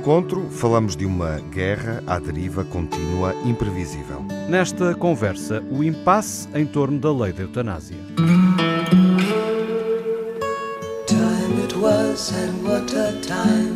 encontro, 0.00 0.48
falamos 0.48 0.96
de 0.96 1.04
uma 1.04 1.38
guerra 1.50 2.02
à 2.06 2.18
deriva 2.18 2.64
contínua, 2.64 3.34
imprevisível. 3.44 4.24
Nesta 4.48 4.94
conversa, 4.94 5.62
o 5.70 5.84
impasse 5.84 6.48
em 6.54 6.64
torno 6.64 6.98
da 6.98 7.12
lei 7.12 7.34
da 7.34 7.42
eutanásia. 7.42 7.98
Time 11.06 11.62
it 11.62 11.76
was 11.76 12.32
and 12.32 12.66
what 12.66 12.96
a 12.96 13.12
time 13.20 13.69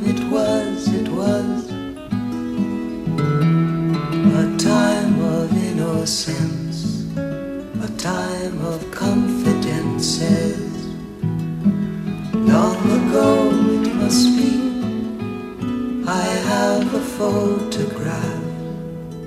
photograph. 17.17 18.43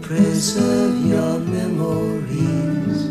Preserve 0.02 1.06
your 1.06 1.40
memories. 1.40 3.08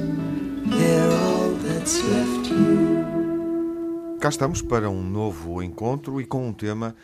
They're 0.66 1.12
all 1.12 1.50
that's 1.64 2.02
left 2.02 2.50
you. 2.50 4.18
Cá 4.20 4.28
estamos 4.28 4.62
para 4.62 4.90
um 4.90 5.02
novo 5.02 5.62
encontro 5.62 6.20
e 6.20 6.26
com 6.26 6.48
um 6.48 6.52
tema 6.52 6.94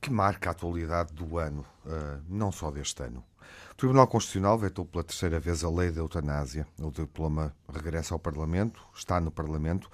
que 0.00 0.10
marca 0.10 0.50
a 0.50 0.52
atualidade 0.52 1.12
do 1.14 1.38
ano, 1.38 1.64
uh, 1.86 2.20
não 2.28 2.52
só 2.52 2.70
deste 2.70 3.02
ano. 3.02 3.24
O 3.72 3.74
Tribunal 3.76 4.06
Constitucional 4.06 4.58
vetou 4.58 4.84
pela 4.84 5.04
terceira 5.04 5.40
vez 5.40 5.64
a 5.64 5.70
lei 5.70 5.90
da 5.90 6.00
eutanásia. 6.00 6.66
O 6.78 6.90
diploma 6.90 7.54
regressa 7.72 8.14
ao 8.14 8.18
Parlamento, 8.18 8.80
está 8.94 9.20
no 9.20 9.30
Parlamento 9.30 9.90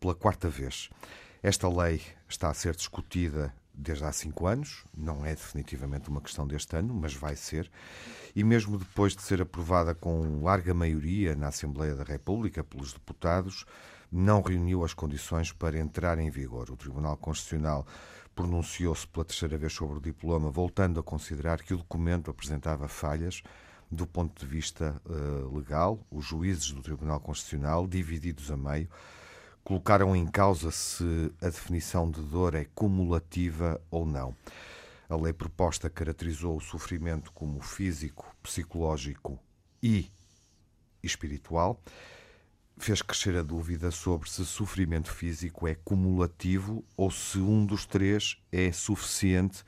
pela 0.00 0.14
quarta 0.14 0.48
vez. 0.48 0.88
Esta 1.42 1.68
lei 1.68 2.00
está 2.28 2.48
a 2.50 2.54
ser 2.54 2.74
discutida 2.76 3.52
desde 3.78 4.04
há 4.04 4.12
cinco 4.12 4.46
anos, 4.46 4.84
não 4.96 5.24
é 5.24 5.30
definitivamente 5.30 6.08
uma 6.08 6.20
questão 6.20 6.46
deste 6.46 6.76
ano, 6.76 6.92
mas 6.92 7.14
vai 7.14 7.36
ser, 7.36 7.70
e 8.34 8.42
mesmo 8.42 8.76
depois 8.76 9.14
de 9.14 9.22
ser 9.22 9.40
aprovada 9.40 9.94
com 9.94 10.42
larga 10.42 10.74
maioria 10.74 11.36
na 11.36 11.48
Assembleia 11.48 11.94
da 11.94 12.02
República 12.02 12.64
pelos 12.64 12.92
deputados, 12.92 13.64
não 14.10 14.42
reuniu 14.42 14.84
as 14.84 14.92
condições 14.92 15.52
para 15.52 15.78
entrar 15.78 16.18
em 16.18 16.28
vigor. 16.28 16.70
O 16.70 16.76
Tribunal 16.76 17.16
Constitucional 17.16 17.86
pronunciou-se 18.34 19.06
pela 19.06 19.24
terceira 19.24 19.56
vez 19.56 19.72
sobre 19.72 19.98
o 19.98 20.00
diploma, 20.00 20.50
voltando 20.50 20.98
a 20.98 21.02
considerar 21.02 21.62
que 21.62 21.74
o 21.74 21.78
documento 21.78 22.30
apresentava 22.30 22.88
falhas 22.88 23.42
do 23.90 24.06
ponto 24.06 24.38
de 24.38 24.46
vista 24.46 25.00
uh, 25.06 25.56
legal. 25.56 26.04
Os 26.10 26.26
juízes 26.26 26.72
do 26.72 26.82
Tribunal 26.82 27.20
Constitucional, 27.20 27.86
divididos 27.86 28.50
a 28.50 28.56
meio, 28.56 28.88
colocaram 29.68 30.16
em 30.16 30.26
causa 30.26 30.70
se 30.70 31.30
a 31.42 31.44
definição 31.44 32.10
de 32.10 32.22
dor 32.22 32.54
é 32.54 32.64
cumulativa 32.74 33.78
ou 33.90 34.06
não. 34.06 34.34
A 35.10 35.14
lei 35.14 35.30
proposta 35.30 35.90
caracterizou 35.90 36.56
o 36.56 36.60
sofrimento 36.60 37.30
como 37.32 37.60
físico, 37.60 38.34
psicológico 38.42 39.38
e 39.82 40.10
espiritual. 41.02 41.78
Fez 42.78 43.02
crescer 43.02 43.36
a 43.36 43.42
dúvida 43.42 43.90
sobre 43.90 44.30
se 44.30 44.46
sofrimento 44.46 45.12
físico 45.12 45.68
é 45.68 45.74
cumulativo 45.74 46.82
ou 46.96 47.10
se 47.10 47.36
um 47.36 47.66
dos 47.66 47.84
três 47.84 48.38
é 48.50 48.72
suficiente 48.72 49.62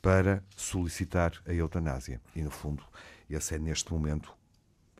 para 0.00 0.40
solicitar 0.56 1.32
a 1.44 1.52
eutanásia. 1.52 2.20
E, 2.36 2.42
no 2.42 2.50
fundo, 2.52 2.84
esse 3.28 3.56
é 3.56 3.58
neste 3.58 3.92
momento, 3.92 4.32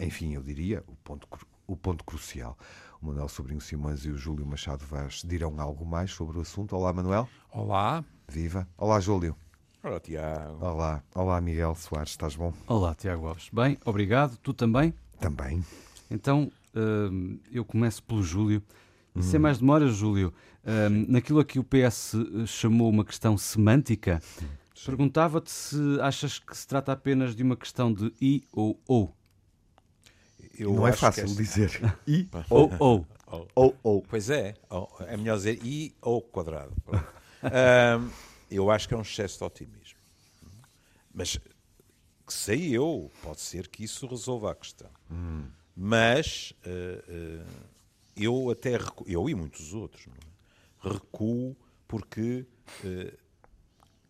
enfim, 0.01 0.34
eu 0.34 0.43
diria, 0.43 0.83
o 0.89 0.97
ponto, 0.97 1.29
o 1.65 1.77
ponto 1.77 2.03
crucial. 2.03 2.59
O 3.03 3.06
Manuel 3.06 3.28
Sobrinho 3.28 3.61
Simões 3.61 4.05
e 4.05 4.11
o 4.11 4.17
Júlio 4.17 4.47
Machado 4.47 4.84
Vaz 4.86 5.22
dirão 5.27 5.61
algo 5.61 5.84
mais 5.84 6.12
sobre 6.12 6.39
o 6.39 6.41
assunto. 6.41 6.77
Olá, 6.77 6.92
Manuel. 6.92 7.28
Olá. 7.50 8.05
Viva. 8.28 8.69
Olá, 8.78 9.00
Júlio. 9.00 9.34
Olá, 9.83 9.98
Tiago. 9.98 10.64
Olá. 10.64 11.03
Olá, 11.12 11.41
Miguel 11.41 11.75
Soares. 11.75 12.10
Estás 12.10 12.37
bom? 12.37 12.54
Olá, 12.69 12.94
Tiago 12.94 13.27
Alves. 13.27 13.49
Bem, 13.53 13.77
obrigado. 13.84 14.37
Tu 14.37 14.54
também? 14.54 14.94
Também. 15.19 15.65
Então, 16.09 16.49
uh, 16.77 17.41
eu 17.50 17.65
começo 17.65 18.04
pelo 18.04 18.22
Júlio. 18.22 18.62
E 19.16 19.19
hum. 19.19 19.22
sem 19.22 19.41
mais 19.41 19.59
demora, 19.59 19.88
Júlio, 19.88 20.32
uh, 20.62 21.10
naquilo 21.10 21.41
a 21.41 21.44
que 21.44 21.59
o 21.59 21.65
PS 21.65 22.15
chamou 22.47 22.88
uma 22.88 23.04
questão 23.04 23.37
semântica, 23.37 24.22
perguntava-te 24.87 25.50
se 25.50 25.77
achas 26.00 26.38
que 26.38 26.56
se 26.56 26.69
trata 26.69 26.93
apenas 26.93 27.34
de 27.34 27.43
uma 27.43 27.56
questão 27.56 27.93
de 27.93 28.12
i 28.21 28.44
ou 28.53 28.81
ou. 28.87 29.12
Eu 30.59 30.75
não 30.75 30.87
é 30.87 30.93
fácil 30.93 31.25
é... 31.25 31.27
dizer. 31.27 31.81
I 32.07 32.29
ou 32.51 32.71
ou. 32.79 33.07
Ou 33.55 33.77
ou. 33.83 34.03
Pois 34.03 34.29
é, 34.31 34.55
é 35.07 35.17
melhor 35.17 35.37
dizer 35.37 35.59
I 35.65 35.95
ou 36.01 36.21
quadrado. 36.21 36.75
um, 36.89 38.11
eu 38.51 38.71
acho 38.71 38.87
que 38.87 38.95
é 38.95 38.97
um 38.97 39.03
excesso 39.03 39.39
de 39.39 39.45
otimismo. 39.45 39.99
Mas 41.15 41.39
que 42.27 42.33
sei 42.33 42.71
eu, 42.71 43.11
pode 43.23 43.41
ser 43.41 43.69
que 43.69 43.85
isso 43.85 44.07
resolva 44.07 44.53
a 44.53 44.55
questão. 44.55 44.91
Hum. 45.11 45.47
Mas 45.75 46.53
uh, 46.67 47.41
uh, 47.41 47.67
eu 48.17 48.51
até 48.51 48.77
recuo, 48.77 49.07
eu 49.09 49.29
e 49.29 49.34
muitos 49.34 49.73
outros 49.73 50.07
é? 50.07 50.89
recuo 50.89 51.57
porque 51.89 52.47
uh, 52.84 53.19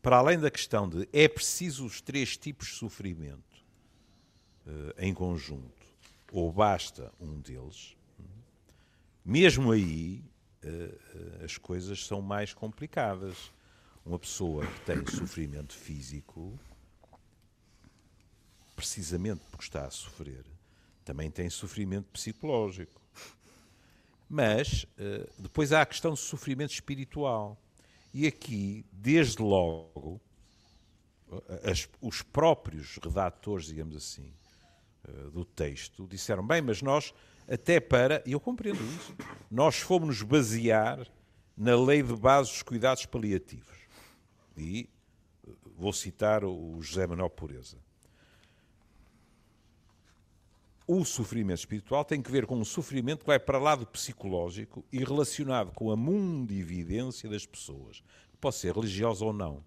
para 0.00 0.16
além 0.18 0.38
da 0.38 0.50
questão 0.50 0.88
de 0.88 1.08
é 1.12 1.28
preciso 1.28 1.86
os 1.86 2.00
três 2.00 2.36
tipos 2.36 2.68
de 2.68 2.74
sofrimento 2.74 3.42
em 4.96 5.12
conjunto 5.12 5.81
ou 6.32 6.50
basta 6.50 7.12
um 7.20 7.38
deles, 7.40 7.94
mesmo 9.22 9.70
aí 9.70 10.24
eh, 10.62 10.98
eh, 11.14 11.44
as 11.44 11.58
coisas 11.58 12.04
são 12.06 12.22
mais 12.22 12.54
complicadas. 12.54 13.52
Uma 14.04 14.18
pessoa 14.18 14.66
que 14.66 14.80
tem 14.80 15.06
sofrimento 15.06 15.74
físico, 15.74 16.58
precisamente 18.74 19.42
porque 19.48 19.64
está 19.64 19.86
a 19.86 19.90
sofrer, 19.90 20.44
também 21.04 21.30
tem 21.30 21.48
sofrimento 21.48 22.06
psicológico. 22.06 23.00
Mas 24.28 24.86
eh, 24.98 25.28
depois 25.38 25.72
há 25.72 25.82
a 25.82 25.86
questão 25.86 26.12
do 26.12 26.16
sofrimento 26.16 26.72
espiritual. 26.72 27.56
E 28.14 28.26
aqui, 28.26 28.84
desde 28.90 29.40
logo, 29.40 30.20
as, 31.62 31.88
os 32.00 32.22
próprios 32.22 32.98
redatores, 33.02 33.66
digamos 33.66 33.96
assim, 33.96 34.32
do 35.32 35.44
texto 35.44 36.06
disseram: 36.06 36.46
bem, 36.46 36.62
mas 36.62 36.82
nós, 36.82 37.12
até 37.48 37.80
para, 37.80 38.22
e 38.26 38.32
eu 38.32 38.40
compreendo 38.40 38.82
isso, 38.96 39.14
nós 39.50 39.76
fomos-nos 39.76 40.22
basear 40.22 41.06
na 41.56 41.76
lei 41.76 42.02
de 42.02 42.14
base 42.14 42.50
dos 42.50 42.62
cuidados 42.62 43.06
paliativos. 43.06 43.76
E 44.56 44.88
eh, 45.46 45.50
vou 45.76 45.92
citar 45.92 46.44
o 46.44 46.80
José 46.80 47.06
Manuel 47.06 47.30
Pureza. 47.30 47.76
O 50.86 51.04
sofrimento 51.04 51.60
espiritual 51.60 52.04
tem 52.04 52.20
que 52.20 52.30
ver 52.30 52.44
com 52.44 52.56
um 52.56 52.64
sofrimento 52.64 53.20
que 53.20 53.26
vai 53.26 53.38
para 53.38 53.58
lá 53.58 53.76
do 53.76 53.86
psicológico 53.86 54.84
e 54.92 54.98
relacionado 54.98 55.72
com 55.72 55.90
a 55.90 55.96
mundividência 55.96 57.30
das 57.30 57.46
pessoas. 57.46 58.02
Pode 58.40 58.56
ser 58.56 58.74
religiosa 58.74 59.24
ou 59.24 59.32
não. 59.32 59.64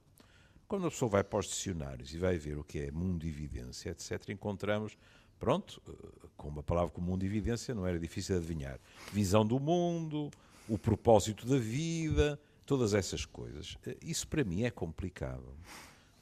Quando 0.68 0.88
a 0.88 0.91
pessoa 0.91 1.09
vai 1.09 1.24
para 1.24 1.40
os 1.40 1.47
dicionários 1.47 2.13
e 2.13 2.18
vai 2.18 2.38
ver 2.38 2.57
o 2.57 2.63
que 2.63 2.79
é 2.79 2.91
mundividência, 2.91 3.91
etc., 3.91 4.29
encontramos 4.29 4.97
Pronto, 5.45 5.79
eh, 5.88 6.28
com 6.35 6.47
uma 6.47 6.63
palavra 6.63 6.89
comum 6.89 7.16
de 7.16 7.28
evidência 7.28 7.75
não 7.75 7.85
era 7.85 8.00
difícil 8.00 8.35
adivinhar. 8.35 8.79
Visão 9.13 9.45
do 9.45 9.59
mundo, 9.59 10.31
o 10.67 10.75
propósito 10.75 11.45
da 11.45 11.59
vida, 11.59 12.39
todas 12.66 12.95
essas 12.95 13.25
coisas. 13.25 13.78
Eh, 13.85 13.95
isso 14.01 14.28
para 14.28 14.44
mim 14.44 14.63
é 14.63 14.72
complicado, 14.72 15.56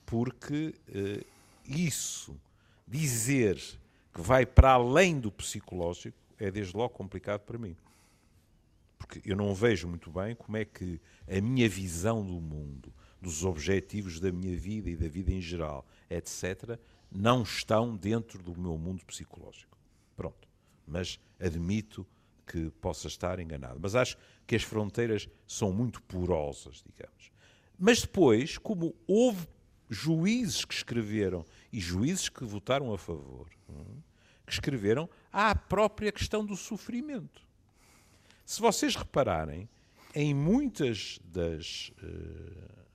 porque 0.05 0.75
uh, 0.89 1.25
isso, 1.65 2.37
dizer 2.85 3.55
que 4.13 4.19
vai 4.19 4.45
para 4.45 4.73
além 4.73 5.21
do 5.21 5.31
psicológico, 5.31 6.17
é 6.37 6.51
desde 6.51 6.75
logo 6.75 6.89
complicado 6.89 7.43
para 7.45 7.57
mim. 7.57 7.77
Porque 8.97 9.21
eu 9.23 9.37
não 9.37 9.55
vejo 9.55 9.87
muito 9.87 10.11
bem 10.11 10.35
como 10.35 10.57
é 10.57 10.65
que 10.65 10.99
a 11.29 11.39
minha 11.39 11.69
visão 11.69 12.25
do 12.25 12.41
mundo, 12.41 12.93
dos 13.21 13.45
objetivos 13.45 14.19
da 14.19 14.33
minha 14.33 14.57
vida 14.57 14.89
e 14.89 14.97
da 14.97 15.07
vida 15.07 15.31
em 15.31 15.39
geral, 15.39 15.85
etc., 16.15 16.79
não 17.11 17.43
estão 17.43 17.95
dentro 17.95 18.41
do 18.41 18.59
meu 18.59 18.77
mundo 18.77 19.05
psicológico. 19.05 19.77
Pronto. 20.15 20.47
Mas 20.85 21.19
admito 21.39 22.05
que 22.45 22.69
possa 22.81 23.07
estar 23.07 23.39
enganado. 23.39 23.79
Mas 23.81 23.95
acho 23.95 24.17
que 24.45 24.55
as 24.55 24.63
fronteiras 24.63 25.29
são 25.47 25.71
muito 25.71 26.01
porosas, 26.03 26.83
digamos. 26.85 27.31
Mas 27.77 28.01
depois, 28.01 28.57
como 28.57 28.95
houve 29.07 29.47
juízes 29.89 30.65
que 30.65 30.73
escreveram 30.73 31.45
e 31.71 31.79
juízes 31.79 32.29
que 32.29 32.43
votaram 32.43 32.93
a 32.93 32.97
favor, 32.97 33.47
hum, 33.69 34.01
que 34.45 34.53
escreveram, 34.53 35.09
a 35.31 35.55
própria 35.55 36.11
questão 36.11 36.45
do 36.45 36.55
sofrimento. 36.55 37.41
Se 38.45 38.59
vocês 38.59 38.95
repararem, 38.95 39.69
em 40.13 40.33
muitas 40.33 41.19
das 41.23 41.91
uh, 42.03 42.85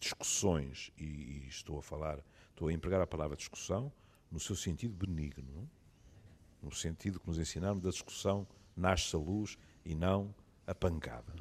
discussões, 0.00 0.90
e, 0.98 1.04
e 1.04 1.46
estou 1.48 1.78
a 1.78 1.82
falar 1.82 2.18
Estou 2.56 2.68
a 2.68 2.72
empregar 2.72 3.02
a 3.02 3.06
palavra 3.06 3.36
discussão 3.36 3.92
no 4.32 4.40
seu 4.40 4.56
sentido 4.56 4.94
benigno, 4.94 5.68
no 6.62 6.72
sentido 6.72 7.20
que 7.20 7.26
nos 7.26 7.38
ensinaram 7.38 7.78
da 7.78 7.90
discussão 7.90 8.46
nasce 8.74 9.14
a 9.14 9.18
luz 9.18 9.58
e 9.84 9.94
não 9.94 10.34
a 10.66 10.74
pancada. 10.74 11.34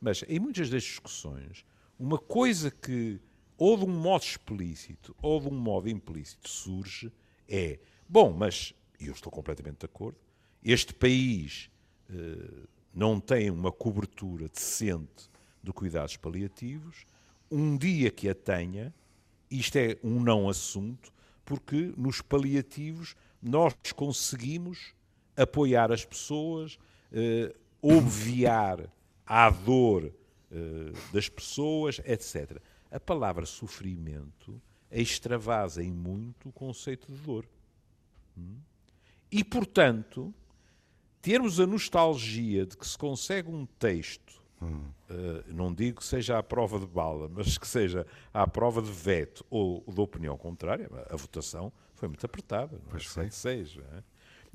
Mas 0.00 0.24
em 0.26 0.40
muitas 0.40 0.70
das 0.70 0.82
discussões, 0.82 1.62
uma 1.98 2.18
coisa 2.18 2.70
que 2.70 3.20
ou 3.58 3.76
de 3.76 3.84
um 3.84 4.00
modo 4.00 4.22
explícito 4.22 5.14
ou 5.20 5.38
de 5.38 5.48
um 5.48 5.54
modo 5.54 5.90
implícito, 5.90 6.48
surge 6.48 7.12
é: 7.46 7.78
bom, 8.08 8.32
mas, 8.32 8.72
e 8.98 9.08
eu 9.08 9.12
estou 9.12 9.30
completamente 9.30 9.80
de 9.80 9.84
acordo, 9.84 10.18
este 10.64 10.94
país 10.94 11.70
eh, 12.08 12.66
não 12.94 13.20
tem 13.20 13.50
uma 13.50 13.70
cobertura 13.70 14.48
decente 14.48 15.28
de 15.62 15.70
cuidados 15.70 16.16
paliativos, 16.16 17.04
um 17.50 17.76
dia 17.76 18.10
que 18.10 18.26
a 18.26 18.34
tenha, 18.34 18.94
isto 19.50 19.76
é 19.76 19.96
um 20.02 20.20
não 20.20 20.48
assunto, 20.48 21.12
porque 21.44 21.92
nos 21.96 22.20
paliativos 22.20 23.14
nós 23.42 23.74
conseguimos 23.94 24.94
apoiar 25.36 25.92
as 25.92 26.04
pessoas, 26.04 26.78
eh, 27.12 27.54
obviar 27.80 28.92
à 29.24 29.50
dor 29.50 30.12
eh, 30.50 30.92
das 31.12 31.28
pessoas, 31.28 32.00
etc. 32.04 32.60
A 32.90 32.98
palavra 32.98 33.44
sofrimento 33.46 34.60
extravasa 34.90 35.82
em 35.82 35.92
muito 35.92 36.48
o 36.48 36.52
conceito 36.52 37.12
de 37.12 37.18
dor. 37.18 37.46
Hum? 38.36 38.56
E, 39.30 39.44
portanto, 39.44 40.32
termos 41.20 41.60
a 41.60 41.66
nostalgia 41.66 42.64
de 42.64 42.76
que 42.76 42.86
se 42.86 42.96
consegue 42.96 43.50
um 43.50 43.66
texto, 43.66 44.40
hum. 44.60 44.82
uh, 45.10 45.44
não 45.48 45.72
digo 45.72 45.98
que 45.98 46.04
seja 46.04 46.38
à 46.38 46.42
prova 46.42 46.78
de 46.78 46.86
bala, 46.86 47.28
mas 47.28 47.58
que 47.58 47.66
seja 47.66 48.06
à 48.32 48.46
prova 48.46 48.82
de 48.82 48.90
veto 48.90 49.44
ou 49.50 49.84
de 49.86 50.00
opinião 50.00 50.36
contrária, 50.36 50.88
a 51.10 51.16
votação 51.16 51.72
foi 51.94 52.08
muito 52.08 52.24
apertada, 52.24 52.80
não 52.86 52.96
é? 52.96 52.98
7-6. 52.98 53.80
É? 53.80 54.02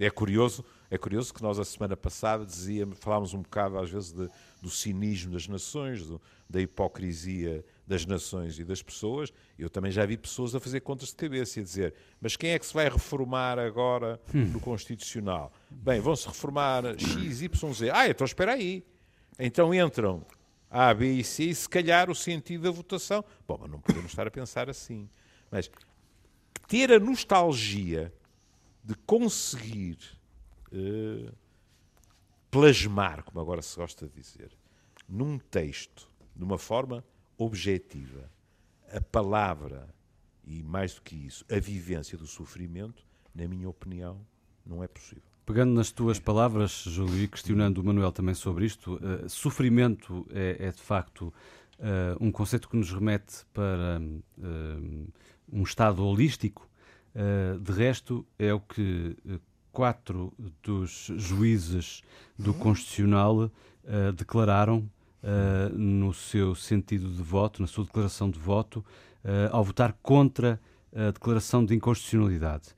é 0.05 0.09
curioso, 0.09 0.65
é 0.89 0.97
curioso 0.97 1.33
que 1.33 1.41
nós 1.41 1.59
a 1.59 1.65
semana 1.65 1.95
passada 1.95 2.45
dizíamos, 2.45 2.97
falámos 2.99 3.33
um 3.33 3.41
bocado 3.41 3.77
às 3.77 3.89
vezes 3.89 4.11
de, 4.11 4.29
do 4.61 4.69
cinismo 4.69 5.33
das 5.33 5.47
nações, 5.47 6.05
do, 6.05 6.21
da 6.49 6.61
hipocrisia 6.61 7.63
das 7.85 8.05
nações 8.05 8.57
e 8.57 8.63
das 8.63 8.81
pessoas. 8.81 9.31
Eu 9.59 9.69
também 9.69 9.91
já 9.91 10.05
vi 10.05 10.17
pessoas 10.17 10.55
a 10.55 10.59
fazer 10.59 10.79
contas 10.81 11.09
de 11.09 11.15
cabeça 11.15 11.59
e 11.59 11.61
a 11.61 11.63
dizer: 11.63 11.93
mas 12.19 12.35
quem 12.35 12.51
é 12.51 12.59
que 12.59 12.65
se 12.65 12.73
vai 12.73 12.89
reformar 12.89 13.59
agora 13.59 14.19
hum. 14.33 14.45
no 14.45 14.59
Constitucional? 14.59 15.51
Bem, 15.69 15.99
vão-se 15.99 16.27
reformar 16.27 16.83
X, 16.97 17.41
Y, 17.41 17.73
Z. 17.73 17.91
Ah, 17.91 18.09
então 18.09 18.25
espera 18.25 18.53
aí. 18.53 18.83
Então 19.39 19.73
entram 19.73 20.25
A, 20.69 20.93
B 20.93 21.13
e 21.13 21.23
C 21.23 21.45
e 21.45 21.55
se 21.55 21.67
calhar 21.67 22.09
o 22.09 22.15
sentido 22.15 22.63
da 22.63 22.71
votação. 22.71 23.23
Bom, 23.47 23.57
mas 23.61 23.71
não 23.71 23.79
podemos 23.79 24.11
estar 24.11 24.27
a 24.27 24.31
pensar 24.31 24.69
assim. 24.69 25.09
Mas 25.49 25.69
ter 26.67 26.91
a 26.91 26.99
nostalgia 26.99 28.13
de 28.83 28.95
conseguir 29.05 29.97
uh, 30.71 31.31
plasmar, 32.49 33.23
como 33.23 33.39
agora 33.39 33.61
se 33.61 33.75
gosta 33.75 34.07
de 34.07 34.13
dizer, 34.13 34.51
num 35.07 35.37
texto, 35.37 36.09
de 36.35 36.43
uma 36.43 36.57
forma 36.57 37.03
objetiva, 37.37 38.29
a 38.91 39.01
palavra 39.01 39.93
e, 40.43 40.61
mais 40.63 40.95
do 40.95 41.01
que 41.01 41.15
isso, 41.15 41.45
a 41.49 41.59
vivência 41.59 42.17
do 42.17 42.27
sofrimento, 42.27 43.05
na 43.33 43.47
minha 43.47 43.69
opinião, 43.69 44.25
não 44.65 44.83
é 44.83 44.87
possível. 44.87 45.30
Pegando 45.51 45.73
nas 45.73 45.91
tuas 45.91 46.17
palavras, 46.17 46.71
Júlio, 46.87 47.25
e 47.25 47.27
questionando 47.27 47.79
o 47.79 47.83
Manuel 47.83 48.13
também 48.13 48.33
sobre 48.33 48.65
isto, 48.65 48.93
uh, 48.93 49.27
sofrimento 49.27 50.25
é, 50.31 50.55
é, 50.57 50.71
de 50.71 50.79
facto 50.81 51.23
uh, 51.23 52.15
um 52.21 52.31
conceito 52.31 52.69
que 52.69 52.77
nos 52.77 52.89
remete 52.89 53.45
para 53.53 53.99
uh, 53.99 55.07
um 55.51 55.63
estado 55.63 56.05
holístico. 56.05 56.69
de 57.59 57.71
resto, 57.73 58.25
é 58.39 58.53
o 58.53 58.61
que 58.61 59.17
quatro 59.73 60.31
dos 60.63 61.11
juízes 61.17 62.01
do 62.39 62.53
Constitucional 62.53 63.35
uh, 63.43 63.51
declararam 64.15 64.89
uh, 65.21 65.77
no 65.77 66.13
seu 66.13 66.55
sentido 66.55 67.09
de 67.09 67.21
voto, 67.21 67.61
na 67.61 67.67
sua 67.67 67.83
declaração 67.83 68.31
de 68.31 68.39
voto, 68.39 68.77
uh, 69.25 69.53
ao 69.53 69.65
votar 69.65 69.97
contra 70.01 70.61
a 70.95 71.11
declaração 71.11 71.65
de 71.65 71.75
inconstitucionalidade. 71.75 72.69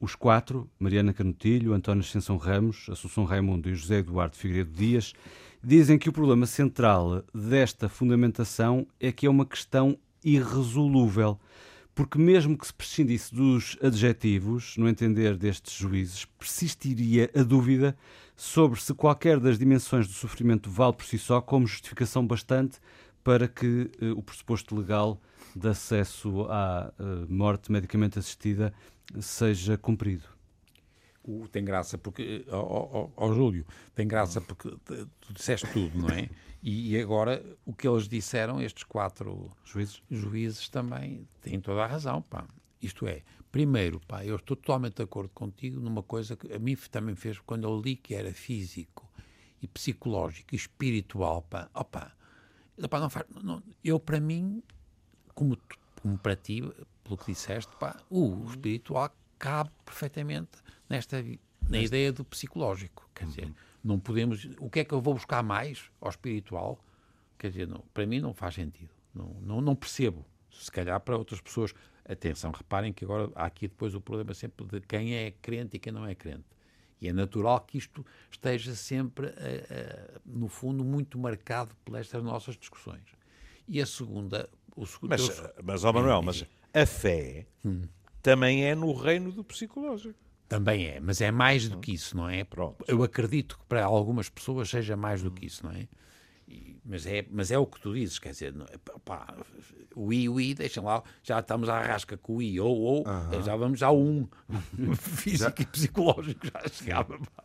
Os 0.00 0.14
quatro, 0.14 0.68
Mariana 0.78 1.12
Canutilho, 1.12 1.72
António 1.72 2.02
Ascensão 2.02 2.36
Ramos, 2.36 2.86
Assunção 2.90 3.24
Raimundo 3.24 3.68
e 3.68 3.74
José 3.74 3.98
Eduardo 3.98 4.36
Figueiredo 4.36 4.72
Dias, 4.72 5.14
dizem 5.62 5.98
que 5.98 6.08
o 6.08 6.12
problema 6.12 6.46
central 6.46 7.24
desta 7.34 7.88
fundamentação 7.88 8.86
é 9.00 9.10
que 9.10 9.26
é 9.26 9.30
uma 9.30 9.46
questão 9.46 9.98
irresolúvel 10.24 11.38
porque 11.96 12.18
mesmo 12.18 12.58
que 12.58 12.66
se 12.66 12.74
prescindisse 12.74 13.34
dos 13.34 13.78
adjetivos, 13.82 14.76
no 14.76 14.86
entender 14.86 15.34
destes 15.34 15.72
juízes, 15.72 16.26
persistiria 16.38 17.30
a 17.34 17.42
dúvida 17.42 17.96
sobre 18.36 18.78
se 18.78 18.92
qualquer 18.92 19.40
das 19.40 19.58
dimensões 19.58 20.06
do 20.06 20.12
sofrimento 20.12 20.68
vale 20.68 20.92
por 20.92 21.06
si 21.06 21.18
só 21.18 21.40
como 21.40 21.66
justificação 21.66 22.24
bastante 22.24 22.78
para 23.24 23.48
que 23.48 23.90
uh, 24.02 24.10
o 24.14 24.22
pressuposto 24.22 24.76
legal 24.76 25.18
de 25.56 25.68
acesso 25.68 26.42
à 26.50 26.92
uh, 26.98 27.32
morte 27.32 27.72
medicamente 27.72 28.18
assistida 28.18 28.74
seja 29.18 29.78
cumprido. 29.78 30.24
O, 31.24 31.48
tem 31.48 31.64
graça 31.64 31.96
porque, 31.96 32.44
ó, 32.50 33.32
Júlio, 33.32 33.66
tem 33.94 34.06
graça 34.06 34.40
porque 34.40 34.70
tu 35.20 35.32
disseste 35.32 35.66
tudo, 35.72 35.98
não 35.98 36.08
é? 36.10 36.28
E 36.62 36.98
agora 37.00 37.44
o 37.64 37.72
que 37.72 37.88
eles 37.88 38.06
disseram, 38.06 38.60
estes 38.60 38.84
quatro 38.84 39.50
juízes, 39.64 40.02
juízes 40.10 40.68
também 40.68 41.26
têm 41.40 41.60
toda 41.60 41.82
a 41.82 41.86
razão, 41.86 42.22
pá. 42.22 42.46
Isto 42.80 43.06
é, 43.06 43.22
primeiro, 43.50 44.00
pá, 44.00 44.24
eu 44.24 44.36
estou 44.36 44.56
totalmente 44.56 44.96
de 44.96 45.02
acordo 45.02 45.30
contigo 45.30 45.80
numa 45.80 46.02
coisa 46.02 46.36
que 46.36 46.52
a 46.52 46.58
mim 46.58 46.76
também 46.90 47.14
fez 47.14 47.38
quando 47.40 47.64
eu 47.64 47.80
li 47.80 47.96
que 47.96 48.14
era 48.14 48.32
físico 48.32 49.10
e 49.62 49.66
psicológico 49.66 50.54
e 50.54 50.56
espiritual, 50.56 51.42
pá. 51.42 51.68
Opa, 51.74 52.12
opa 52.82 53.00
não 53.00 53.10
faz, 53.10 53.26
não, 53.42 53.62
eu 53.82 53.98
para 53.98 54.20
mim, 54.20 54.62
como, 55.36 55.56
como 56.02 56.18
para 56.18 56.34
ti, 56.34 56.60
pelo 57.04 57.16
que 57.16 57.26
disseste, 57.26 57.70
pá, 57.76 57.96
o 58.10 58.44
espiritual 58.48 59.14
cabe 59.38 59.70
perfeitamente 59.84 60.58
nesta 60.88 61.22
na 61.68 61.78
ideia 61.78 62.12
do 62.12 62.24
psicológico, 62.24 63.08
quer 63.14 63.26
dizer, 63.26 63.52
não 63.82 63.98
podemos. 63.98 64.48
O 64.58 64.70
que 64.70 64.80
é 64.80 64.84
que 64.84 64.92
eu 64.92 65.00
vou 65.00 65.14
buscar 65.14 65.42
mais 65.42 65.90
ao 66.00 66.10
espiritual? 66.10 66.78
Quer 67.38 67.50
dizer, 67.50 67.68
não, 67.68 67.84
para 67.92 68.06
mim 68.06 68.20
não 68.20 68.32
faz 68.32 68.54
sentido. 68.54 68.90
Não, 69.14 69.36
não, 69.40 69.60
não 69.60 69.76
percebo. 69.76 70.24
Se 70.50 70.70
calhar 70.70 70.98
para 71.00 71.16
outras 71.16 71.40
pessoas. 71.40 71.74
Atenção, 72.08 72.52
reparem 72.52 72.92
que 72.92 73.04
agora 73.04 73.28
há 73.34 73.46
aqui 73.46 73.66
depois 73.66 73.92
o 73.92 74.00
problema 74.00 74.32
sempre 74.32 74.64
de 74.64 74.80
quem 74.80 75.16
é 75.16 75.32
crente 75.42 75.76
e 75.76 75.80
quem 75.80 75.92
não 75.92 76.06
é 76.06 76.14
crente. 76.14 76.44
E 77.00 77.08
é 77.08 77.12
natural 77.12 77.60
que 77.60 77.76
isto 77.76 78.06
esteja 78.30 78.76
sempre, 78.76 79.26
uh, 79.26 79.30
uh, 79.30 80.20
no 80.24 80.46
fundo, 80.46 80.84
muito 80.84 81.18
marcado 81.18 81.74
pelas 81.84 82.10
nossas 82.12 82.56
discussões. 82.56 83.02
E 83.66 83.82
a 83.82 83.86
segunda. 83.86 84.48
O 84.76 84.86
segundo, 84.86 85.10
mas, 85.10 85.26
eu... 85.26 85.50
mas, 85.64 85.84
ó 85.84 85.92
Manuel, 85.92 86.22
mas 86.22 86.44
a 86.74 86.86
fé 86.86 87.46
hum. 87.64 87.82
também 88.22 88.64
é 88.64 88.74
no 88.74 88.92
reino 88.92 89.32
do 89.32 89.42
psicológico. 89.42 90.18
Também 90.48 90.86
é, 90.86 91.00
mas 91.00 91.20
é 91.20 91.30
mais 91.32 91.68
do 91.68 91.78
que 91.78 91.92
isso, 91.92 92.16
não 92.16 92.28
é? 92.28 92.44
Pronto. 92.44 92.84
Eu 92.86 93.02
acredito 93.02 93.58
que 93.58 93.64
para 93.64 93.84
algumas 93.84 94.28
pessoas 94.28 94.68
seja 94.68 94.96
mais 94.96 95.22
do 95.22 95.30
que 95.30 95.46
isso, 95.46 95.66
não 95.66 95.72
é? 95.72 95.88
E, 96.46 96.78
mas, 96.84 97.04
é 97.06 97.26
mas 97.28 97.50
é 97.50 97.58
o 97.58 97.66
que 97.66 97.80
tu 97.80 97.94
dizes, 97.94 98.20
quer 98.20 98.30
dizer, 98.30 98.54
é, 98.70 98.78
pá, 99.04 99.34
o 99.96 100.12
I, 100.12 100.28
o 100.28 100.40
I, 100.40 100.54
deixem 100.54 100.82
lá, 100.82 101.02
já 101.22 101.40
estamos 101.40 101.68
à 101.68 101.80
rasca 101.80 102.16
com 102.16 102.36
o 102.36 102.42
I, 102.42 102.60
ou, 102.60 102.78
ou, 102.78 103.04
já 103.44 103.56
vamos 103.56 103.82
ao 103.82 103.98
um, 103.98 104.28
físico 104.94 105.62
e 105.62 105.66
psicológico, 105.66 106.46
já 106.46 106.68
chegava, 106.68 107.18
pá. 107.18 107.44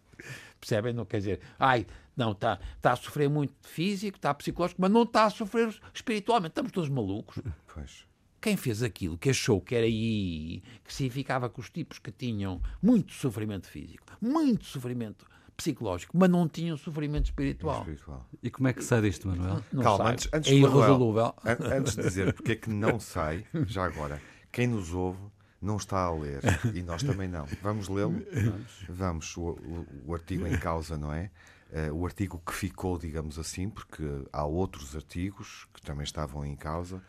Percebem? 0.61 0.93
Não 0.93 1.05
quer 1.05 1.17
dizer, 1.17 1.41
ai, 1.59 1.87
não, 2.15 2.31
está 2.31 2.59
tá 2.79 2.93
a 2.93 2.95
sofrer 2.95 3.27
muito 3.29 3.53
físico, 3.61 4.17
está 4.17 4.31
psicológico, 4.33 4.79
mas 4.79 4.91
não 4.91 5.03
está 5.03 5.25
a 5.25 5.29
sofrer 5.29 5.75
espiritualmente, 5.93 6.51
estamos 6.51 6.71
todos 6.71 6.89
malucos. 6.89 7.39
Pois. 7.73 8.05
Quem 8.39 8.55
fez 8.55 8.81
aquilo, 8.81 9.17
que 9.17 9.29
achou 9.29 9.59
que 9.59 9.75
era 9.75 9.85
aí, 9.85 10.63
que 10.83 10.93
significava 10.93 11.49
que 11.49 11.59
os 11.59 11.69
tipos 11.69 11.99
que 11.99 12.11
tinham 12.11 12.61
muito 12.81 13.13
sofrimento 13.13 13.67
físico, 13.67 14.05
muito 14.21 14.65
sofrimento 14.65 15.25
psicológico, 15.55 16.17
mas 16.17 16.29
não 16.29 16.47
tinham 16.47 16.75
sofrimento 16.77 17.25
espiritual. 17.25 17.79
espiritual. 17.79 18.27
E 18.41 18.49
como 18.49 18.67
é 18.67 18.73
que 18.73 18.83
sai 18.83 19.01
disto, 19.01 19.27
Manuel? 19.27 19.63
Não 19.71 19.83
Calma, 19.83 20.05
sai. 20.05 20.13
antes, 20.13 20.29
antes, 20.33 20.51
é 20.51 20.55
irresolúvel. 20.55 21.35
antes 21.45 21.95
de 21.95 22.01
dizer 22.01 22.33
porque 22.33 22.53
é 22.53 22.55
que 22.55 22.69
não 22.69 22.99
sai, 22.99 23.45
já 23.67 23.85
agora, 23.85 24.21
quem 24.51 24.67
nos 24.67 24.93
ouve 24.93 25.19
não 25.61 25.77
está 25.77 26.03
a 26.03 26.11
ler 26.11 26.41
e 26.73 26.81
nós 26.81 27.03
também 27.03 27.27
não. 27.27 27.45
Vamos 27.61 27.87
lê-lo? 27.87 28.21
Vamos. 28.33 28.85
Vamos. 28.89 29.37
O, 29.37 29.41
o, 29.51 29.87
o, 30.07 30.13
artigo 30.13 30.47
em 30.47 30.57
causa, 30.57 30.97
não 30.97 31.13
é? 31.13 31.29
Uh, 31.71 31.93
o 31.93 32.05
artigo 32.05 32.41
que 32.45 32.53
ficou, 32.53 32.97
digamos 32.97 33.37
assim, 33.39 33.69
porque 33.69 34.03
há 34.33 34.43
outros 34.43 34.95
artigos 34.95 35.67
que 35.73 35.81
também 35.81 36.03
estavam 36.03 36.45
em 36.45 36.55
causa 36.55 37.01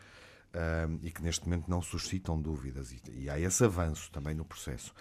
e 1.01 1.09
que 1.09 1.23
neste 1.23 1.45
momento 1.45 1.67
não 1.67 1.81
suscitam 1.81 2.39
dúvidas. 2.39 2.91
E, 2.91 3.01
e 3.11 3.29
há 3.29 3.39
esse 3.39 3.63
avanço 3.63 4.11
também 4.11 4.35
no 4.35 4.45
processo. 4.45 4.93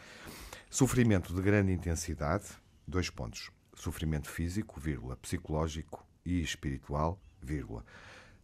Sofrimento 0.71 1.35
de 1.35 1.43
grande 1.43 1.73
intensidade, 1.73 2.47
dois 2.89 3.11
pontos. 3.11 3.51
Sofrimento 3.75 4.31
físico, 4.31 4.81
vírgula, 4.81 5.17
psicológico 5.17 6.07
e 6.25 6.41
espiritual, 6.41 7.21
vírgula. 7.43 7.85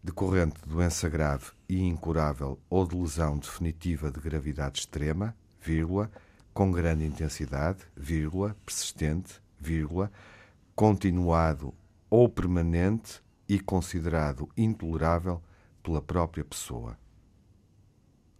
Decorrente 0.08 0.62
de 0.62 0.70
doença 0.70 1.06
grave 1.06 1.50
e 1.68 1.82
incurável 1.82 2.58
ou 2.70 2.86
de 2.86 2.96
lesão 2.96 3.36
definitiva 3.36 4.10
de 4.10 4.18
gravidade 4.18 4.78
extrema, 4.78 5.36
vírgula, 5.60 6.10
com 6.54 6.72
grande 6.72 7.04
intensidade, 7.04 7.80
vírgula, 7.94 8.56
persistente, 8.64 9.34
vírgula, 9.60 10.10
continuado 10.74 11.74
ou 12.08 12.26
permanente 12.26 13.22
e 13.46 13.60
considerado 13.60 14.48
intolerável 14.56 15.42
pela 15.82 16.00
própria 16.00 16.42
pessoa. 16.42 16.98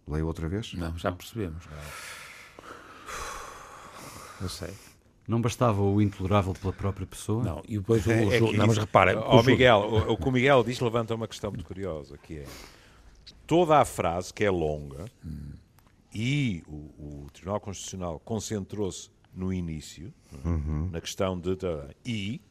Leio 0.07 0.25
outra 0.25 0.49
vez? 0.49 0.73
Não, 0.73 0.97
já 0.97 1.11
percebemos. 1.11 1.65
Eu 4.41 4.49
sei. 4.49 4.73
Não 5.29 5.39
bastava 5.39 5.79
o 5.79 6.01
intolerável 6.01 6.55
pela 6.55 6.73
própria 6.73 7.05
pessoa? 7.05 7.43
Não, 7.43 7.61
e 7.67 7.77
depois 7.77 8.03
o, 8.07 8.11
É 8.11 8.39
que 8.39 8.57
Não, 8.57 8.65
mas 8.65 8.79
repara, 8.79 9.15
Ó, 9.19 9.39
o 9.39 9.43
Miguel, 9.43 9.77
o, 9.81 10.13
o 10.13 10.17
que 10.17 10.27
o 10.27 10.31
Miguel 10.31 10.63
diz 10.63 10.79
levanta 10.79 11.13
uma 11.13 11.27
questão 11.27 11.51
muito 11.51 11.63
curiosa, 11.63 12.17
que 12.17 12.39
é 12.39 12.45
toda 13.45 13.77
a 13.77 13.85
frase, 13.85 14.33
que 14.33 14.43
é 14.43 14.49
longa, 14.49 15.05
e 16.11 16.63
o, 16.67 17.25
o 17.25 17.27
Tribunal 17.31 17.59
Constitucional 17.59 18.19
concentrou-se 18.25 19.11
no 19.31 19.53
início, 19.53 20.11
é? 20.33 20.91
na 20.91 20.99
questão 20.99 21.39
de... 21.39 21.55
E, 22.03 22.41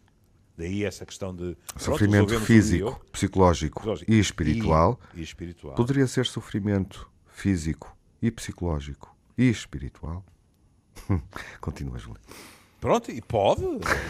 daí 0.56 0.84
essa 0.84 1.04
questão 1.04 1.34
de... 1.34 1.56
pronto, 1.56 1.82
Sofrimento 1.82 2.30
resolvemos 2.30 2.42
o 2.42 2.46
físico, 2.46 3.06
psicológico 3.10 3.80
psicológico 3.80 4.12
e 4.12 4.20
espiritual 4.20 5.00
E, 5.14 5.18
e 5.18 5.22
espiritual. 5.24 5.74
poderia 5.74 6.06
ser 6.06 6.26
sofrimento 6.26 7.10
físico 7.26 7.96
e 8.22 8.30
psicológico 8.30 9.16
e 9.36 9.50
espiritual. 9.50 10.24
Continua, 11.60 11.98
Júlio. 11.98 12.20
Pronto, 12.80 13.10
e 13.10 13.20
pode, 13.20 13.62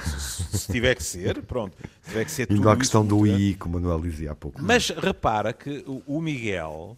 se, 0.05 0.59
se 0.59 0.73
tiver 0.73 0.95
que 0.95 1.03
ser, 1.03 1.43
pronto. 1.43 1.75
Se 2.03 2.11
tiver 2.11 2.25
que 2.27 2.31
ser 2.31 2.47
tudo 2.47 2.59
Indo 2.59 2.69
à 2.69 2.73
isso 2.73 2.81
questão 2.81 3.07
do. 3.07 3.27
II, 3.27 3.55
que 3.55 3.67
o 3.67 3.69
Manuel 3.69 4.01
dizia 4.01 4.33
há 4.33 4.35
pouco. 4.35 4.61
Mas 4.63 4.91
repara 4.91 5.53
que 5.55 5.83
o- 6.07 6.21
Miguel 6.21 6.97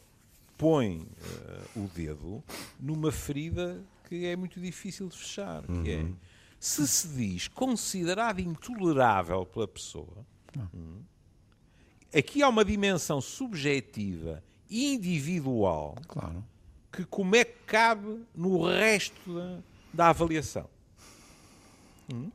põe 0.59 1.07
eh, 1.23 1.61
o 1.77 1.89
dedo 1.95 2.43
numa 2.79 3.13
ferida 3.13 3.81
que 4.09 4.27
é 4.27 4.35
muito 4.37 4.61
difícil 4.61 5.09
de 5.09 5.17
fechar, 5.17 5.63
que 5.85 5.91
é 5.91 6.05
se 6.59 6.87
se 6.89 7.09
diz 7.09 7.47
considerado 7.49 8.41
intolerável 8.41 9.47
pela 9.47 9.69
pessoa, 9.69 10.27
hum, 10.75 10.99
aqui 12.15 12.43
há 12.43 12.49
uma 12.49 12.65
dimensão 12.65 13.21
subjetiva 13.21 14.43
e 14.69 14.93
individual 14.95 15.95
Claro. 16.09 16.45
que 16.93 17.05
como 17.05 17.37
é 17.37 17.45
que 17.45 17.55
cabe 17.67 18.21
no 18.35 18.67
resto 18.67 19.33
da, 19.33 19.59
da 19.95 20.09
avaliação. 20.09 20.69
Hum? 22.13 22.31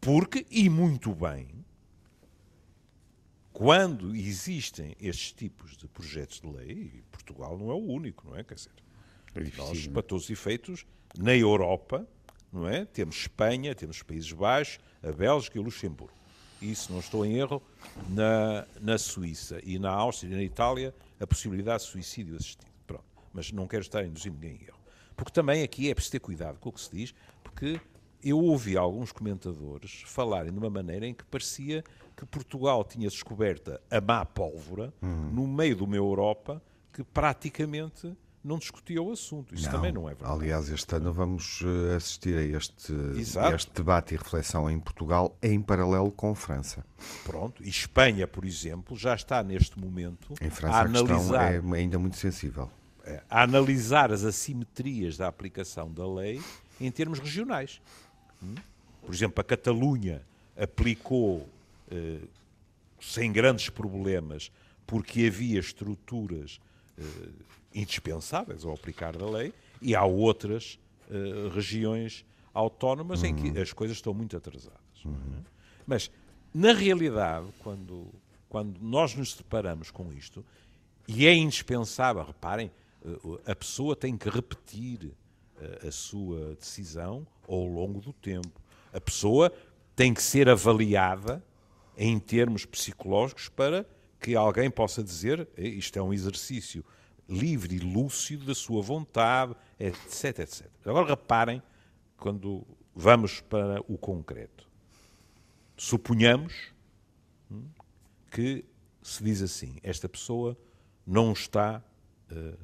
Porque, 0.00 0.46
e 0.50 0.68
muito 0.68 1.14
bem, 1.14 1.48
quando 3.52 4.14
existem 4.14 4.94
estes 5.00 5.32
tipos 5.32 5.76
de 5.76 5.88
projetos 5.88 6.40
de 6.40 6.46
lei, 6.46 6.92
e 6.94 7.02
Portugal 7.10 7.58
não 7.58 7.70
é 7.70 7.74
o 7.74 7.84
único, 7.84 8.28
não 8.28 8.36
é? 8.36 8.44
Quer 8.44 8.54
dizer, 8.54 8.72
nós, 9.56 9.86
para 9.88 10.02
todos 10.02 10.24
os 10.24 10.30
efeitos, 10.30 10.86
na 11.16 11.34
Europa, 11.34 12.06
não 12.52 12.68
é? 12.68 12.84
Temos 12.84 13.16
Espanha, 13.16 13.74
temos 13.74 13.96
os 13.96 14.02
Países 14.02 14.32
Baixos, 14.32 14.78
a 15.02 15.12
Bélgica 15.12 15.58
e 15.58 15.60
o 15.60 15.64
Luxemburgo. 15.64 16.14
E, 16.60 16.74
se 16.74 16.90
não 16.90 17.00
estou 17.00 17.24
em 17.24 17.36
erro, 17.36 17.62
na, 18.08 18.66
na 18.80 18.98
Suíça 18.98 19.60
e 19.64 19.78
na 19.78 19.90
Áustria 19.90 20.32
e 20.32 20.36
na 20.36 20.42
Itália, 20.42 20.94
a 21.20 21.26
possibilidade 21.26 21.84
de 21.84 21.90
suicídio 21.90 22.36
assistido. 22.36 22.70
Pronto. 22.86 23.04
Mas 23.32 23.52
não 23.52 23.66
quero 23.66 23.82
estar 23.82 24.00
a 24.00 24.06
induzir 24.06 24.32
ninguém 24.32 24.56
em 24.56 24.66
erro. 24.66 24.78
Porque 25.16 25.32
também 25.32 25.62
aqui 25.62 25.90
é 25.90 25.94
preciso 25.94 26.12
ter 26.12 26.20
cuidado 26.20 26.58
com 26.58 26.68
o 26.68 26.72
que 26.72 26.80
se 26.80 26.90
diz, 26.90 27.14
porque 27.42 27.80
eu 28.22 28.38
ouvi 28.38 28.76
alguns 28.76 29.12
comentadores 29.12 30.02
falarem 30.06 30.52
de 30.52 30.58
uma 30.58 30.70
maneira 30.70 31.06
em 31.06 31.14
que 31.14 31.24
parecia 31.24 31.84
que 32.16 32.26
Portugal 32.26 32.84
tinha 32.84 33.08
descoberta 33.08 33.80
a 33.90 34.00
má 34.00 34.24
pólvora 34.24 34.92
no 35.02 35.46
meio 35.46 35.76
de 35.76 35.82
uma 35.84 35.96
Europa 35.96 36.62
que 36.92 37.04
praticamente 37.04 38.12
não 38.42 38.58
discutia 38.58 39.02
o 39.02 39.12
assunto. 39.12 39.54
Isso 39.54 39.70
também 39.70 39.92
não 39.92 40.08
é 40.08 40.14
verdade. 40.14 40.32
Aliás, 40.32 40.68
este 40.70 40.94
ano 40.96 41.12
vamos 41.12 41.60
eh, 41.62 41.96
assistir 41.96 42.36
a 42.38 42.42
este, 42.42 42.92
Exato. 43.16 43.54
este 43.54 43.72
debate 43.72 44.14
e 44.14 44.16
reflexão 44.16 44.70
em 44.70 44.78
Portugal 44.78 45.36
em 45.42 45.60
paralelo 45.60 46.10
com 46.10 46.34
França. 46.34 46.84
Pronto. 47.24 47.62
E 47.62 47.68
Espanha, 47.68 48.26
por 48.26 48.44
exemplo, 48.44 48.96
já 48.96 49.14
está 49.14 49.42
neste 49.42 49.78
momento 49.78 50.34
Em 50.40 50.46
a 50.46 50.50
França 50.50 50.78
a 50.80 50.88
questão 50.88 51.06
analisar, 51.06 51.52
é 51.54 51.76
ainda 51.76 51.98
muito 51.98 52.16
sensível. 52.16 52.70
é, 53.04 53.22
a 53.28 53.42
analisar 53.42 54.12
as 54.12 54.24
assimetrias 54.24 55.16
da 55.16 55.28
aplicação 55.28 55.92
da 55.92 56.06
lei 56.08 56.40
em 56.80 56.90
termos 56.90 57.18
regionais. 57.18 57.82
Por 59.02 59.14
exemplo, 59.14 59.40
a 59.40 59.44
Catalunha 59.44 60.22
aplicou 60.56 61.48
eh, 61.90 62.20
sem 63.00 63.32
grandes 63.32 63.68
problemas 63.68 64.50
porque 64.86 65.26
havia 65.26 65.60
estruturas 65.60 66.60
eh, 66.98 67.02
indispensáveis 67.74 68.64
ao 68.64 68.74
aplicar 68.74 69.16
da 69.16 69.28
lei 69.28 69.52
e 69.80 69.94
há 69.94 70.04
outras 70.04 70.78
eh, 71.10 71.50
regiões 71.54 72.24
autónomas 72.52 73.22
em 73.22 73.34
que 73.34 73.58
as 73.58 73.72
coisas 73.72 73.96
estão 73.96 74.12
muito 74.12 74.36
atrasadas. 74.36 74.78
é? 75.06 75.42
Mas, 75.86 76.10
na 76.52 76.72
realidade, 76.72 77.46
quando, 77.60 78.08
quando 78.48 78.78
nós 78.80 79.14
nos 79.14 79.34
deparamos 79.34 79.90
com 79.90 80.12
isto, 80.12 80.44
e 81.06 81.26
é 81.26 81.34
indispensável, 81.34 82.24
reparem, 82.24 82.70
eh, 83.04 83.52
a 83.52 83.54
pessoa 83.54 83.94
tem 83.94 84.16
que 84.16 84.28
repetir 84.28 85.12
a 85.86 85.90
sua 85.90 86.54
decisão 86.54 87.26
ao 87.46 87.64
longo 87.64 88.00
do 88.00 88.12
tempo. 88.12 88.60
A 88.92 89.00
pessoa 89.00 89.52
tem 89.94 90.14
que 90.14 90.22
ser 90.22 90.48
avaliada 90.48 91.42
em 91.96 92.18
termos 92.18 92.64
psicológicos 92.64 93.48
para 93.48 93.84
que 94.20 94.34
alguém 94.36 94.70
possa 94.70 95.02
dizer 95.02 95.48
"Eh, 95.56 95.68
isto 95.68 95.98
é 95.98 96.02
um 96.02 96.12
exercício 96.12 96.84
livre 97.28 97.76
e 97.76 97.78
lúcido 97.78 98.46
da 98.46 98.54
sua 98.54 98.80
vontade, 98.80 99.54
etc, 99.78 100.38
etc. 100.40 100.66
Agora 100.84 101.08
reparem 101.08 101.62
quando 102.16 102.66
vamos 102.94 103.40
para 103.40 103.80
o 103.86 103.98
concreto. 103.98 104.66
Suponhamos 105.76 106.72
hum, 107.50 107.68
que 108.30 108.64
se 109.02 109.22
diz 109.22 109.42
assim, 109.42 109.78
esta 109.82 110.08
pessoa 110.08 110.56
não 111.06 111.32
está 111.32 111.82
eh, 112.30 112.56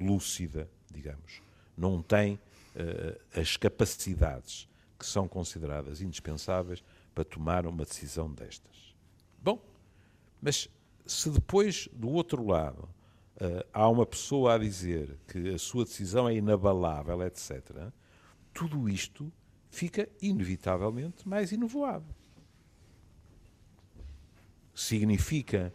lúcida, 0.00 0.68
digamos, 0.90 1.42
não 1.76 2.02
tem 2.02 2.38
eh, 2.74 3.18
as 3.34 3.56
capacidades 3.56 4.68
que 4.98 5.06
são 5.06 5.28
consideradas 5.28 6.00
indispensáveis 6.00 6.82
para 7.14 7.24
tomar 7.24 7.66
uma 7.66 7.84
decisão 7.84 8.32
destas. 8.32 8.94
Bom, 9.40 9.62
mas 10.40 10.68
se 11.06 11.30
depois, 11.30 11.88
do 11.92 12.08
outro 12.10 12.46
lado, 12.46 12.88
eh, 13.36 13.66
há 13.72 13.88
uma 13.88 14.06
pessoa 14.06 14.54
a 14.54 14.58
dizer 14.58 15.18
que 15.26 15.54
a 15.54 15.58
sua 15.58 15.84
decisão 15.84 16.28
é 16.28 16.34
inabalável, 16.34 17.22
etc., 17.22 17.90
tudo 18.52 18.88
isto 18.88 19.32
fica 19.70 20.08
inevitavelmente 20.22 21.28
mais 21.28 21.50
inovoado. 21.52 22.06
Significa 24.74 25.72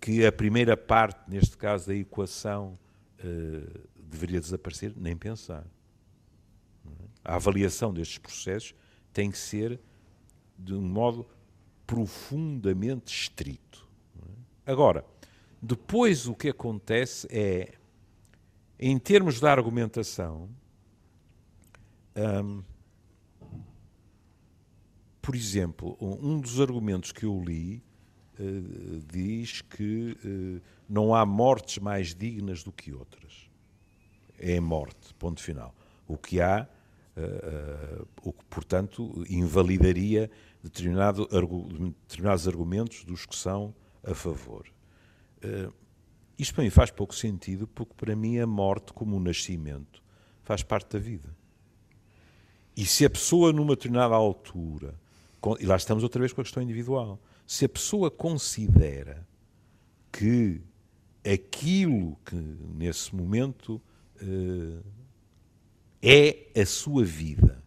que 0.00 0.24
a 0.26 0.32
primeira 0.32 0.76
parte, 0.76 1.30
neste 1.30 1.56
caso 1.56 1.86
da 1.88 1.94
equação, 1.94 2.78
eh, 3.18 3.80
deveria 4.12 4.40
desaparecer? 4.40 4.92
Nem 4.96 5.16
pensar. 5.16 5.66
A 7.24 7.36
avaliação 7.36 7.92
destes 7.92 8.18
processos 8.18 8.74
tem 9.12 9.30
que 9.30 9.38
ser 9.38 9.80
de 10.58 10.74
um 10.74 10.82
modo 10.82 11.26
profundamente 11.86 13.12
estrito. 13.12 13.88
Agora, 14.64 15.04
depois 15.60 16.26
o 16.26 16.34
que 16.34 16.48
acontece 16.48 17.26
é, 17.30 17.74
em 18.78 18.98
termos 18.98 19.40
de 19.40 19.46
argumentação, 19.46 20.48
hum, 22.16 22.62
por 25.20 25.36
exemplo, 25.36 25.96
um 26.00 26.40
dos 26.40 26.60
argumentos 26.60 27.12
que 27.12 27.24
eu 27.24 27.40
li 27.40 27.82
eh, 28.38 29.00
diz 29.12 29.60
que 29.62 30.16
eh, 30.24 30.60
não 30.88 31.14
há 31.14 31.24
mortes 31.24 31.78
mais 31.78 32.12
dignas 32.12 32.64
do 32.64 32.72
que 32.72 32.92
outras. 32.92 33.48
É 34.44 34.58
morte, 34.58 35.14
ponto 35.14 35.40
final. 35.40 35.72
O 36.08 36.18
que 36.18 36.40
há, 36.40 36.68
eh, 37.16 37.22
eh, 37.22 38.04
o 38.24 38.32
que, 38.32 38.44
portanto, 38.46 39.24
invalidaria 39.30 40.28
determinado, 40.60 41.28
determinados 42.08 42.48
argumentos 42.48 43.04
dos 43.04 43.24
que 43.24 43.36
são 43.36 43.72
a 44.02 44.12
favor. 44.12 44.66
Eh, 45.40 45.70
isto 46.36 46.54
para 46.54 46.64
mim 46.64 46.70
faz 46.70 46.90
pouco 46.90 47.14
sentido, 47.14 47.68
porque 47.68 47.94
para 47.96 48.16
mim 48.16 48.40
a 48.40 48.46
morte, 48.48 48.92
como 48.92 49.16
o 49.16 49.20
nascimento, 49.20 50.02
faz 50.42 50.64
parte 50.64 50.94
da 50.94 50.98
vida. 50.98 51.32
E 52.76 52.84
se 52.84 53.04
a 53.04 53.10
pessoa, 53.10 53.52
numa 53.52 53.76
determinada 53.76 54.16
altura, 54.16 54.98
e 55.60 55.66
lá 55.66 55.76
estamos 55.76 56.02
outra 56.02 56.18
vez 56.18 56.32
com 56.32 56.40
a 56.40 56.44
questão 56.44 56.60
individual, 56.60 57.20
se 57.46 57.64
a 57.64 57.68
pessoa 57.68 58.10
considera 58.10 59.24
que 60.10 60.60
aquilo 61.24 62.16
que 62.24 62.34
nesse 62.34 63.14
momento 63.14 63.80
é 66.02 66.60
a 66.60 66.66
sua 66.66 67.04
vida 67.04 67.62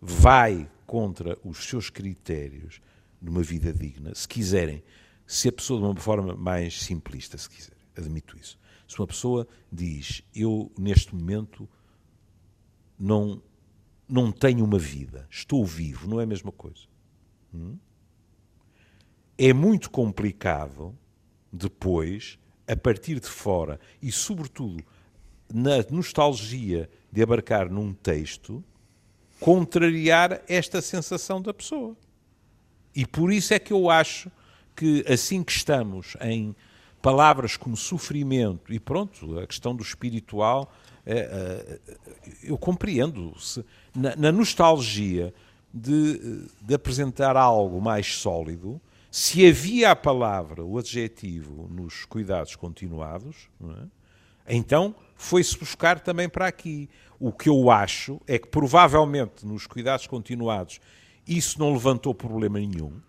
vai 0.00 0.68
contra 0.86 1.38
os 1.44 1.64
seus 1.64 1.88
critérios 1.88 2.80
de 3.20 3.30
uma 3.30 3.42
vida 3.42 3.72
digna, 3.72 4.12
se 4.14 4.26
quiserem, 4.26 4.82
se 5.24 5.48
a 5.48 5.52
pessoa 5.52 5.80
de 5.80 5.86
uma 5.86 5.96
forma 5.96 6.34
mais 6.34 6.82
simplista, 6.82 7.38
se 7.38 7.48
quiser, 7.48 7.76
admito 7.96 8.36
isso. 8.36 8.58
Se 8.88 8.98
uma 8.98 9.06
pessoa 9.06 9.46
diz, 9.70 10.22
eu 10.34 10.70
neste 10.76 11.14
momento 11.14 11.68
não, 12.98 13.40
não 14.08 14.32
tenho 14.32 14.64
uma 14.64 14.78
vida, 14.78 15.26
estou 15.30 15.64
vivo, 15.64 16.08
não 16.08 16.20
é 16.20 16.24
a 16.24 16.26
mesma 16.26 16.50
coisa. 16.50 16.82
Hum? 17.54 17.78
É 19.38 19.52
muito 19.52 19.88
complicado 19.88 20.94
depois 21.52 22.38
a 22.66 22.76
partir 22.76 23.20
de 23.20 23.28
fora 23.28 23.80
e, 24.02 24.10
sobretudo, 24.10 24.84
na 25.52 25.84
nostalgia 25.90 26.88
de 27.10 27.22
abarcar 27.22 27.70
num 27.70 27.92
texto, 27.92 28.64
contrariar 29.38 30.40
esta 30.48 30.80
sensação 30.80 31.42
da 31.42 31.52
pessoa. 31.52 31.96
E 32.94 33.06
por 33.06 33.32
isso 33.32 33.52
é 33.52 33.58
que 33.58 33.72
eu 33.72 33.90
acho 33.90 34.30
que, 34.76 35.04
assim 35.08 35.42
que 35.42 35.52
estamos 35.52 36.16
em 36.20 36.54
palavras 37.00 37.56
como 37.56 37.76
sofrimento 37.76 38.72
e 38.72 38.78
pronto, 38.78 39.38
a 39.38 39.46
questão 39.46 39.74
do 39.74 39.82
espiritual, 39.82 40.72
é, 41.04 41.18
é, 41.18 41.80
eu 42.44 42.56
compreendo. 42.56 43.34
-se. 43.36 43.64
Na, 43.94 44.14
na 44.16 44.32
nostalgia 44.32 45.34
de, 45.74 46.46
de, 46.60 46.74
apresentar 46.74 47.36
algo 47.36 47.80
mais 47.80 48.14
sólido, 48.14 48.80
se 49.10 49.46
havia 49.46 49.90
a 49.90 49.96
palavra, 49.96 50.64
o 50.64 50.78
adjetivo, 50.78 51.68
nos 51.68 52.04
cuidados 52.04 52.56
continuados, 52.56 53.48
é? 53.62 54.01
Então 54.46 54.94
foi-se 55.14 55.56
buscar 55.58 56.00
também 56.00 56.28
para 56.28 56.46
aqui. 56.46 56.88
O 57.18 57.32
que 57.32 57.48
eu 57.48 57.70
acho 57.70 58.20
é 58.26 58.38
que 58.38 58.48
provavelmente 58.48 59.46
nos 59.46 59.66
cuidados 59.66 60.06
continuados 60.06 60.80
isso 61.26 61.58
não 61.58 61.72
levantou 61.72 62.14
problema 62.14 62.58
nenhum. 62.58 63.00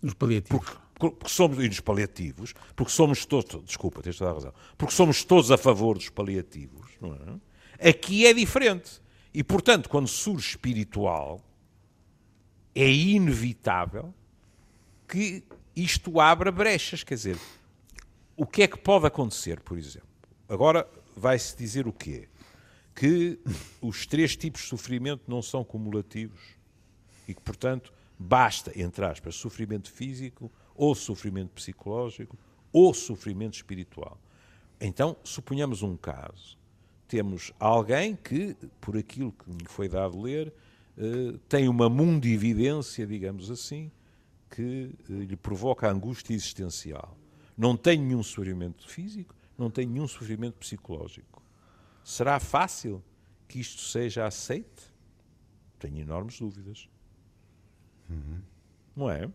Nos 0.00 0.14
paliativos. 0.14 0.58
Porque, 0.58 0.78
porque 0.98 1.28
somos, 1.28 1.58
e 1.58 1.68
nos 1.68 1.80
paliativos, 1.80 2.54
porque 2.74 2.92
somos 2.92 3.24
todos, 3.24 3.64
desculpa, 3.64 4.02
tens 4.02 4.16
toda 4.16 4.30
a 4.30 4.34
razão, 4.34 4.54
porque 4.76 4.94
somos 4.94 5.24
todos 5.24 5.50
a 5.50 5.58
favor 5.58 5.96
dos 5.96 6.08
paliativos, 6.10 6.90
não 7.00 7.14
é? 7.14 7.88
Aqui 7.90 8.26
é 8.26 8.34
diferente. 8.34 9.00
E, 9.32 9.42
portanto, 9.42 9.88
quando 9.88 10.08
surge 10.08 10.50
espiritual, 10.50 11.40
é 12.74 12.90
inevitável 12.90 14.12
que 15.08 15.42
isto 15.74 16.20
abra 16.20 16.52
brechas. 16.52 17.02
Quer 17.02 17.14
dizer, 17.14 17.38
o 18.36 18.46
que 18.46 18.62
é 18.62 18.66
que 18.66 18.78
pode 18.78 19.06
acontecer, 19.06 19.60
por 19.60 19.78
exemplo? 19.78 20.09
Agora 20.50 20.84
vai-se 21.16 21.56
dizer 21.56 21.86
o 21.86 21.92
quê? 21.92 22.28
Que 22.92 23.38
os 23.80 24.04
três 24.04 24.36
tipos 24.36 24.62
de 24.62 24.66
sofrimento 24.66 25.22
não 25.28 25.40
são 25.40 25.62
cumulativos 25.62 26.40
e 27.28 27.32
que, 27.32 27.40
portanto, 27.40 27.92
basta, 28.18 28.72
entre 28.74 29.04
aspas, 29.04 29.36
sofrimento 29.36 29.92
físico, 29.92 30.50
ou 30.74 30.92
sofrimento 30.92 31.50
psicológico, 31.50 32.36
ou 32.72 32.92
sofrimento 32.92 33.54
espiritual. 33.54 34.18
Então, 34.80 35.16
suponhamos 35.22 35.82
um 35.84 35.96
caso. 35.96 36.58
Temos 37.06 37.52
alguém 37.60 38.16
que, 38.16 38.56
por 38.80 38.96
aquilo 38.96 39.30
que 39.30 39.48
me 39.48 39.68
foi 39.68 39.88
dado 39.88 40.20
ler, 40.20 40.52
eh, 40.98 41.38
tem 41.48 41.68
uma 41.68 41.88
mundividência, 41.88 43.06
digamos 43.06 43.52
assim, 43.52 43.88
que 44.50 44.90
eh, 45.08 45.12
lhe 45.12 45.36
provoca 45.36 45.88
angústia 45.88 46.34
existencial. 46.34 47.16
Não 47.56 47.76
tem 47.76 48.00
nenhum 48.00 48.22
sofrimento 48.24 48.88
físico, 48.88 49.32
não 49.60 49.70
tem 49.70 49.86
nenhum 49.86 50.08
sofrimento 50.08 50.54
psicológico. 50.54 51.42
Será 52.02 52.40
fácil 52.40 53.04
que 53.46 53.60
isto 53.60 53.82
seja 53.82 54.26
aceite? 54.26 54.90
Tenho 55.78 55.98
enormes 55.98 56.38
dúvidas. 56.38 56.88
Uhum. 58.08 58.40
Não 58.96 59.10
é? 59.10 59.30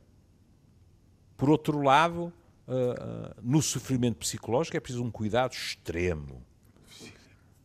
Por 1.38 1.50
outro 1.50 1.82
lado, 1.82 2.34
uh, 2.68 2.72
uh, 2.72 3.36
no 3.42 3.62
sofrimento 3.62 4.18
psicológico 4.18 4.76
é 4.76 4.80
preciso 4.80 5.04
um 5.04 5.12
cuidado 5.12 5.54
extremo. 5.54 6.42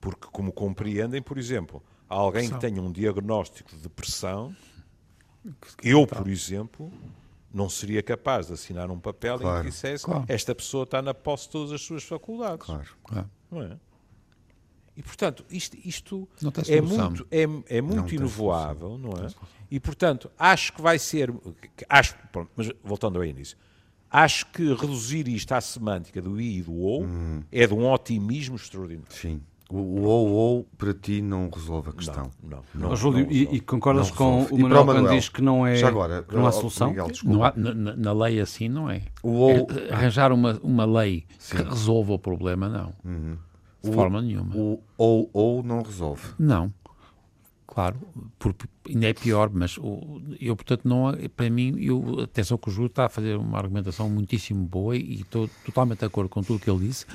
Porque, 0.00 0.26
como 0.31 0.52
compreendem, 0.52 1.23
por 1.23 1.38
exemplo, 1.38 1.83
alguém 2.09 2.50
que 2.50 2.59
tenha 2.59 2.83
um 2.83 2.93
diagnóstico 2.93 3.71
de 3.71 3.83
depressão, 3.83 4.55
eu, 5.83 6.07
por 6.07 6.29
exemplo, 6.29 6.93
não 7.52 7.69
seria 7.69 8.02
capaz 8.02 8.47
de 8.47 8.52
assinar 8.52 8.90
um 8.90 8.99
papel 8.99 9.38
claro. 9.38 9.59
em 9.59 9.62
que 9.64 9.71
dissesse 9.71 10.04
claro. 10.04 10.25
esta 10.28 10.54
pessoa 10.54 10.85
está 10.85 11.02
na 11.02 11.12
posse 11.12 11.47
de 11.47 11.50
todas 11.50 11.73
as 11.73 11.80
suas 11.80 12.04
faculdades. 12.04 12.65
Claro. 12.65 12.89
claro. 13.02 13.30
Não 13.50 13.63
é? 13.63 13.76
E, 14.97 15.02
portanto, 15.02 15.45
isto, 15.50 15.76
isto 15.82 16.28
é 16.69 16.80
muito, 16.80 17.26
é, 17.30 17.43
é 17.76 17.80
muito 17.80 18.02
não 18.02 18.08
inovável, 18.08 18.99
não 18.99 19.13
é? 19.13 19.28
E, 19.71 19.80
portanto, 19.80 20.30
acho 20.39 20.73
que 20.75 20.82
vai 20.82 20.99
ser. 20.99 21.32
Acho, 21.89 22.17
pronto, 22.30 22.50
mas 22.54 22.71
voltando 22.82 23.19
ao 23.19 23.25
início, 23.25 23.56
acho 24.10 24.47
que 24.47 24.75
reduzir 24.75 25.26
isto 25.28 25.52
à 25.52 25.60
semântica 25.60 26.21
do 26.21 26.41
I 26.41 26.58
e 26.58 26.63
do 26.63 26.75
OU 26.75 27.04
hum. 27.04 27.43
é 27.50 27.67
de 27.67 27.73
um 27.73 27.91
otimismo 27.91 28.56
extraordinário. 28.56 29.10
Sim. 29.10 29.41
O 29.71 30.02
ou 30.02 30.28
ou 30.28 30.65
para 30.76 30.93
ti 30.93 31.23
não 31.23 31.49
resolve 31.49 31.91
a 31.91 31.93
questão. 31.93 32.30
Não, 32.43 32.63
não. 32.75 32.89
não, 32.89 32.97
Júlio, 32.97 33.25
não 33.25 33.33
e, 33.33 33.43
e, 33.56 33.61
concordas 33.61 34.11
com 34.11 34.43
o 34.45 34.59
Manuel 34.59 34.85
quando 34.85 35.11
diz 35.11 35.28
que 35.28 35.41
não 35.41 35.65
é 35.65 35.76
Já 35.76 35.89
agora, 35.89 36.26
não 36.33 36.45
há 36.45 36.50
solução? 36.50 36.89
Miguel, 36.89 37.09
não 37.23 37.45
há, 37.45 37.52
na, 37.54 37.97
na, 37.97 38.13
lei 38.13 38.41
assim 38.41 38.69
não 38.69 38.91
é. 38.91 39.02
O 39.23 39.30
ou... 39.30 39.50
É, 39.71 39.93
arranjar 39.93 40.33
uma, 40.33 40.59
uma 40.63 40.85
lei 40.85 41.25
Sim. 41.39 41.59
que 41.59 41.63
resolva 41.63 42.15
o 42.15 42.19
problema, 42.19 42.69
não. 42.69 42.93
Uhum. 43.04 43.37
De 43.83 43.91
o, 43.91 43.93
forma 43.93 44.21
nenhuma. 44.21 44.56
O 44.56 44.83
ou 44.99 45.30
ou 45.33 45.63
não 45.63 45.83
resolve. 45.83 46.23
Não. 46.37 46.73
Claro, 47.65 47.97
por, 48.41 48.52
ainda 48.89 49.06
é 49.06 49.15
pior, 49.15 49.49
mas 49.52 49.78
o, 49.78 50.21
eu, 50.41 50.56
portanto, 50.56 50.83
não, 50.85 51.13
para 51.37 51.49
mim, 51.49 51.76
eu, 51.78 52.23
atenção 52.25 52.59
que 52.59 52.69
o 52.69 52.73
Júlio 52.73 52.89
está 52.89 53.06
a 53.06 53.09
fazer 53.09 53.37
uma 53.37 53.56
argumentação 53.56 54.11
muitíssimo 54.11 54.65
boa 54.65 54.97
e 54.97 55.21
estou 55.21 55.49
totalmente 55.65 56.00
de 56.00 56.06
acordo 56.06 56.28
com 56.28 56.43
tudo 56.43 56.56
o 56.56 56.59
que 56.59 56.69
ele 56.69 56.89
disse. 56.89 57.06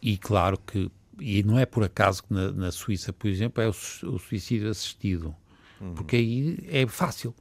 E 0.00 0.16
claro 0.16 0.56
que 0.64 0.88
e 1.20 1.42
não 1.42 1.58
é 1.58 1.66
por 1.66 1.84
acaso 1.84 2.22
que 2.24 2.32
na, 2.32 2.50
na 2.52 2.72
Suíça, 2.72 3.12
por 3.12 3.28
exemplo, 3.28 3.62
é 3.62 3.66
o, 3.66 3.70
o 3.70 4.18
suicídio 4.18 4.70
assistido, 4.70 5.34
uhum. 5.80 5.94
porque 5.94 6.16
aí 6.16 6.58
é 6.68 6.86
fácil, 6.86 7.34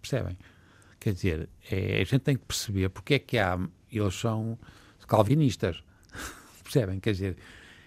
percebem? 0.00 0.36
Quer 0.98 1.14
dizer, 1.14 1.48
é, 1.70 2.00
a 2.00 2.04
gente 2.04 2.20
tem 2.20 2.36
que 2.36 2.44
perceber 2.44 2.90
porque 2.90 3.14
é 3.14 3.18
que 3.18 3.38
há, 3.38 3.58
eles 3.90 4.14
são 4.14 4.58
calvinistas, 5.06 5.82
percebem? 6.62 7.00
Quer 7.00 7.12
dizer, 7.12 7.36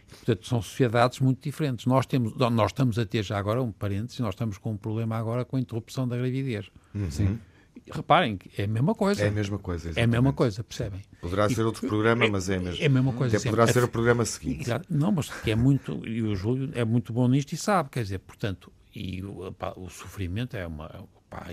portanto, 0.09 0.47
são 0.47 0.61
sociedades 0.61 1.19
muito 1.19 1.43
diferentes. 1.43 1.85
Nós, 1.85 2.05
temos, 2.05 2.35
nós 2.35 2.71
estamos 2.71 2.97
a 2.97 3.05
ter 3.05 3.23
já 3.23 3.37
agora 3.37 3.61
um 3.61 3.71
parênteses, 3.71 4.19
nós 4.19 4.33
estamos 4.33 4.57
com 4.57 4.71
um 4.71 4.77
problema 4.77 5.15
agora 5.15 5.45
com 5.45 5.57
a 5.57 5.59
interrupção 5.59 6.07
da 6.07 6.17
gravidez. 6.17 6.71
Uhum. 6.93 7.11
Sim 7.11 7.39
reparem 7.91 8.38
que 8.38 8.49
é 8.62 8.65
a 8.65 8.67
mesma 8.67 8.95
coisa. 8.95 9.23
É 9.23 9.27
a 9.27 9.31
mesma 9.31 9.59
coisa, 9.59 9.89
exatamente. 9.89 9.99
É 9.99 10.03
a 10.03 10.21
mesma 10.21 10.33
coisa, 10.33 10.63
percebem? 10.63 11.01
Poderá 11.21 11.47
e, 11.47 11.55
ser 11.55 11.63
outro 11.63 11.88
programa, 11.88 12.27
mas 12.29 12.49
é 12.49 12.55
a 12.55 12.59
mesma. 12.59 12.83
É 12.83 12.86
a 12.86 12.89
mesma 12.89 13.13
coisa. 13.13 13.38
Até 13.38 13.49
poderá 13.49 13.67
ser 13.67 13.83
o 13.83 13.88
programa 13.88 14.25
seguinte. 14.25 14.69
Não, 14.89 15.12
mas 15.12 15.29
que 15.29 15.51
é 15.51 15.55
muito, 15.55 16.05
e 16.07 16.21
o 16.21 16.36
Júlio 16.36 16.71
é 16.73 16.86
muito 16.86 17.12
bom 17.13 17.27
nisto 17.27 17.53
e 17.53 17.57
sabe, 17.57 17.89
quer 17.89 18.03
dizer, 18.03 18.19
portanto, 18.19 18.71
e 18.95 19.23
o, 19.23 19.51
pá, 19.51 19.73
o 19.75 19.89
sofrimento 19.89 20.55
é 20.55 20.67
uma, 20.67 21.07
pá, 21.29 21.47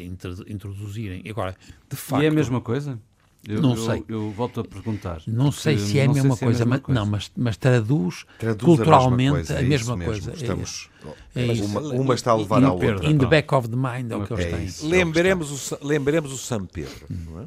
introduzirem. 0.46 1.22
Agora, 1.28 1.56
de 1.88 1.96
facto... 1.96 2.22
E 2.22 2.26
é 2.26 2.28
a 2.28 2.32
mesma 2.32 2.60
coisa? 2.60 3.00
Eu, 3.48 3.62
não 3.62 3.70
eu, 3.70 3.76
sei. 3.76 4.04
Eu, 4.06 4.30
volto 4.30 4.60
a 4.60 4.64
perguntar. 4.64 5.22
Não 5.26 5.50
sei 5.50 5.78
se 5.78 5.98
é 5.98 6.04
a 6.04 6.12
mesma 6.12 6.36
coisa, 6.36 6.62
é 6.62 6.66
a 6.66 6.66
mesma 6.66 6.82
mas, 6.86 6.94
não, 6.94 7.06
mas, 7.06 7.32
mas 7.36 7.56
traduz, 7.56 8.26
traduz 8.38 8.64
culturalmente 8.64 9.52
a 9.52 9.62
mesma 9.62 9.96
coisa. 9.96 10.00
A 10.00 10.02
mesma 10.02 10.04
coisa. 10.04 10.32
Estamos, 10.32 10.90
é, 11.34 11.46
é 11.46 11.62
uma, 11.62 11.80
uma, 11.80 12.14
está 12.14 12.32
a 12.32 12.36
levar 12.36 12.62
à 12.62 12.72
outra. 12.72 13.10
In 13.10 13.16
the 13.16 13.26
back 13.26 13.54
of 13.54 13.68
the 13.68 13.76
mind 13.76 14.10
é 14.12 14.16
o 14.16 14.26
que 14.26 14.32
eles 14.34 14.44
é 14.44 14.50
têm. 14.50 14.64
Isso, 14.66 14.86
lembremos, 14.86 15.72
o, 15.72 15.78
lembremos 15.86 16.32
o 16.32 16.38
São 16.38 16.66
Pedro, 16.66 17.06
hum. 17.10 17.16
não 17.30 17.40
é? 17.42 17.46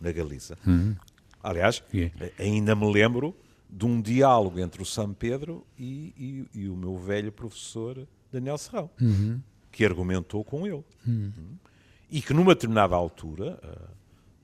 na 0.00 0.12
Galiza. 0.12 0.58
Hum. 0.66 0.94
Aliás, 1.42 1.82
yeah. 1.92 2.14
ainda 2.38 2.74
me 2.74 2.90
lembro 2.90 3.34
de 3.68 3.86
um 3.86 4.00
diálogo 4.00 4.58
entre 4.60 4.82
o 4.82 4.84
São 4.84 5.12
Pedro 5.12 5.64
e, 5.78 6.46
e, 6.54 6.60
e 6.60 6.68
o 6.68 6.76
meu 6.76 6.96
velho 6.98 7.32
professor 7.32 8.06
Daniel 8.32 8.58
Serrão, 8.58 8.90
uhum. 9.00 9.40
que 9.70 9.84
argumentou 9.84 10.44
com 10.44 10.66
ele. 10.66 10.84
Uhum. 11.06 11.56
E 12.10 12.20
que 12.20 12.34
numa 12.34 12.54
determinada 12.54 12.94
altura 12.94 13.58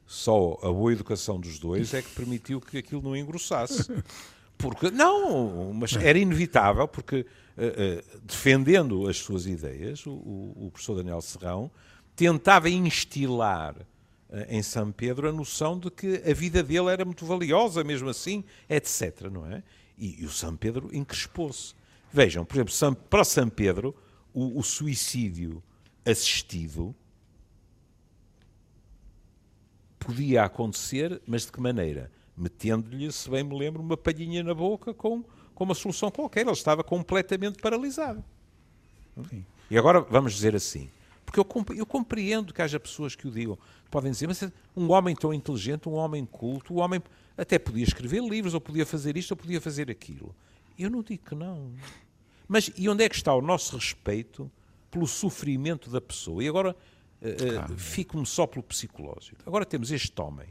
só 0.08 0.58
a 0.62 0.72
boa 0.72 0.90
educação 0.90 1.38
dos 1.38 1.58
dois 1.58 1.92
é 1.92 2.00
que 2.00 2.08
permitiu 2.14 2.62
que 2.62 2.78
aquilo 2.78 3.02
não 3.02 3.14
engrossasse. 3.14 3.92
Porque, 4.56 4.90
não, 4.90 5.72
mas 5.72 5.94
era 5.94 6.18
inevitável, 6.18 6.88
porque 6.88 7.20
uh, 7.20 7.24
uh, 7.24 8.20
defendendo 8.24 9.06
as 9.06 9.18
suas 9.18 9.46
ideias, 9.46 10.04
o, 10.04 10.10
o, 10.10 10.68
professor 10.72 10.96
Daniel 10.96 11.20
Serrão 11.20 11.70
tentava 12.16 12.68
instilar 12.68 13.76
uh, 13.76 14.36
em 14.48 14.60
São 14.60 14.90
Pedro 14.90 15.28
a 15.28 15.32
noção 15.32 15.78
de 15.78 15.92
que 15.92 16.24
a 16.28 16.34
vida 16.34 16.60
dele 16.60 16.88
era 16.88 17.04
muito 17.04 17.24
valiosa, 17.24 17.84
mesmo 17.84 18.08
assim, 18.08 18.42
etc. 18.68 19.30
Não 19.30 19.46
é? 19.46 19.62
E, 19.96 20.22
e 20.22 20.24
o 20.24 20.30
São 20.30 20.56
Pedro 20.56 20.90
encrespou-se. 20.92 21.72
Vejam, 22.12 22.44
por 22.44 22.56
exemplo, 22.56 22.72
São, 22.72 22.92
para 22.94 23.22
São 23.22 23.48
Pedro, 23.48 23.94
o, 24.34 24.58
o 24.58 24.62
suicídio 24.64 25.62
assistido 26.04 26.92
podia 29.98 30.44
acontecer, 30.44 31.20
mas 31.26 31.46
de 31.46 31.52
que 31.52 31.60
maneira? 31.60 32.10
Metendo-lhe, 32.36 33.10
se 33.10 33.28
bem 33.28 33.42
me 33.42 33.58
lembro, 33.58 33.82
uma 33.82 33.96
palhinha 33.96 34.42
na 34.42 34.54
boca 34.54 34.94
com, 34.94 35.24
com 35.54 35.64
uma 35.64 35.74
solução 35.74 36.10
qualquer. 36.10 36.42
Ele 36.42 36.50
estava 36.52 36.84
completamente 36.84 37.58
paralisado. 37.60 38.24
Sim. 39.28 39.44
E 39.70 39.76
agora 39.76 40.00
vamos 40.00 40.32
dizer 40.32 40.54
assim, 40.54 40.88
porque 41.26 41.40
eu, 41.40 41.84
compreendo 41.84 42.54
que 42.54 42.62
haja 42.62 42.80
pessoas 42.80 43.14
que 43.14 43.28
o 43.28 43.30
digam, 43.30 43.58
podem 43.90 44.10
dizer, 44.10 44.26
mas 44.26 44.42
um 44.74 44.90
homem 44.90 45.14
tão 45.14 45.34
inteligente, 45.34 45.88
um 45.88 45.92
homem 45.92 46.24
culto, 46.24 46.72
um 46.74 46.78
homem 46.78 47.02
até 47.36 47.58
podia 47.58 47.84
escrever 47.84 48.22
livros, 48.22 48.54
ou 48.54 48.60
podia 48.60 48.86
fazer 48.86 49.16
isto, 49.16 49.32
ou 49.32 49.36
podia 49.36 49.60
fazer 49.60 49.90
aquilo. 49.90 50.34
Eu 50.78 50.88
não 50.88 51.02
digo 51.02 51.22
que 51.24 51.34
não. 51.34 51.72
Mas 52.48 52.70
e 52.78 52.88
onde 52.88 53.04
é 53.04 53.08
que 53.08 53.14
está 53.14 53.34
o 53.34 53.42
nosso 53.42 53.76
respeito 53.76 54.50
pelo 54.90 55.06
sofrimento 55.06 55.90
da 55.90 56.00
pessoa? 56.00 56.42
E 56.42 56.48
agora 56.48 56.74
uh, 57.22 57.76
fico-me 57.76 58.26
só 58.26 58.46
pelo 58.46 58.62
psicológico. 58.62 59.42
Agora 59.46 59.64
temos 59.64 59.90
este 59.90 60.20
homem 60.20 60.48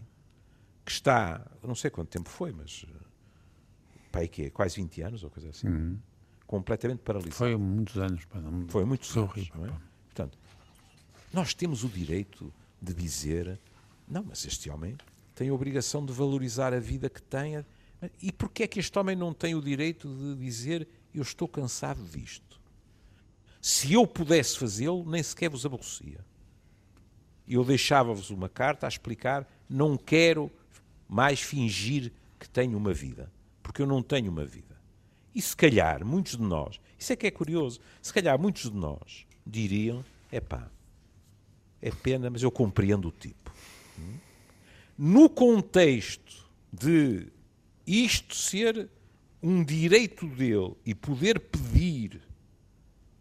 que 0.86 0.91
está, 0.91 1.45
não 1.62 1.75
sei 1.75 1.89
quanto 1.89 2.10
tempo 2.10 2.30
foi, 2.30 2.51
mas 2.51 2.86
pai, 4.12 4.27
que 4.27 4.43
é 4.43 4.49
quase 4.49 4.77
20 4.77 5.01
anos 5.01 5.23
ou 5.23 5.30
coisa 5.30 5.49
assim. 5.49 5.67
Uhum. 5.67 5.99
Completamente 6.45 6.99
paralisado. 6.99 7.36
Foi 7.36 7.56
muitos 7.56 7.97
anos. 7.97 8.25
Pá, 8.25 8.39
Foi 8.69 8.86
muitos 8.86 9.15
anos. 9.15 9.30
Horrível, 9.30 9.65
é? 9.65 9.71
Portanto, 10.06 10.38
nós 11.34 11.53
temos 11.53 11.84
o 11.84 11.89
direito 11.89 12.53
de 12.82 12.93
dizer: 12.93 13.60
não, 14.08 14.23
mas 14.23 14.45
este 14.45 14.69
homem 14.69 14.97
tem 15.36 15.49
a 15.49 15.53
obrigação 15.53 16.06
de 16.06 16.13
valorizar 16.13 16.73
a 16.73 16.80
vida 16.80 17.10
que 17.10 17.21
tem. 17.21 17.63
E 18.21 18.32
porquê 18.32 18.63
é 18.63 18.67
que 18.67 18.80
este 18.80 18.97
homem 18.97 19.15
não 19.15 19.34
tem 19.34 19.56
o 19.56 19.62
direito 19.62 20.08
de 20.08 20.36
dizer: 20.36 20.88
eu 21.13 21.21
estou 21.21 21.47
cansado 21.47 22.01
disto? 22.06 22.60
Se 23.62 23.91
eu 23.93 24.08
pudesse 24.08 24.58
fazê-lo, 24.58 25.03
nem 25.10 25.21
sequer 25.21 25.49
vos 25.49 25.65
aborrecia. 25.65 26.25
Eu 27.47 27.63
deixava-vos 27.63 28.29
uma 28.29 28.49
carta 28.49 28.86
a 28.86 28.89
explicar: 28.89 29.47
não 29.69 29.97
quero 29.97 30.51
mais 31.07 31.41
fingir 31.41 32.12
que 32.39 32.49
tenho 32.49 32.77
uma 32.77 32.93
vida, 32.93 33.31
porque 33.63 33.81
eu 33.81 33.88
não 33.88 34.01
tenho 34.01 34.31
uma 34.31 34.45
vida. 34.45 34.75
E 35.33 35.41
se 35.41 35.55
calhar 35.55 36.03
muitos 36.03 36.36
de 36.36 36.41
nós, 36.41 36.79
isso 36.97 37.13
é 37.13 37.15
que 37.15 37.27
é 37.27 37.31
curioso, 37.31 37.79
se 38.01 38.13
calhar 38.13 38.38
muitos 38.39 38.63
de 38.63 38.75
nós 38.75 39.25
diriam: 39.45 40.03
é 40.31 40.39
pá, 40.39 40.69
é 41.81 41.91
pena, 41.91 42.29
mas 42.29 42.43
eu 42.43 42.51
compreendo 42.51 43.07
o 43.07 43.12
tipo. 43.12 43.51
No 44.97 45.29
contexto 45.29 46.49
de 46.73 47.27
isto 47.86 48.36
ser 48.36 48.89
um 49.41 49.63
direito 49.63 50.27
dele 50.27 50.73
e 50.86 50.95
poder 50.95 51.39
pedir 51.39 52.21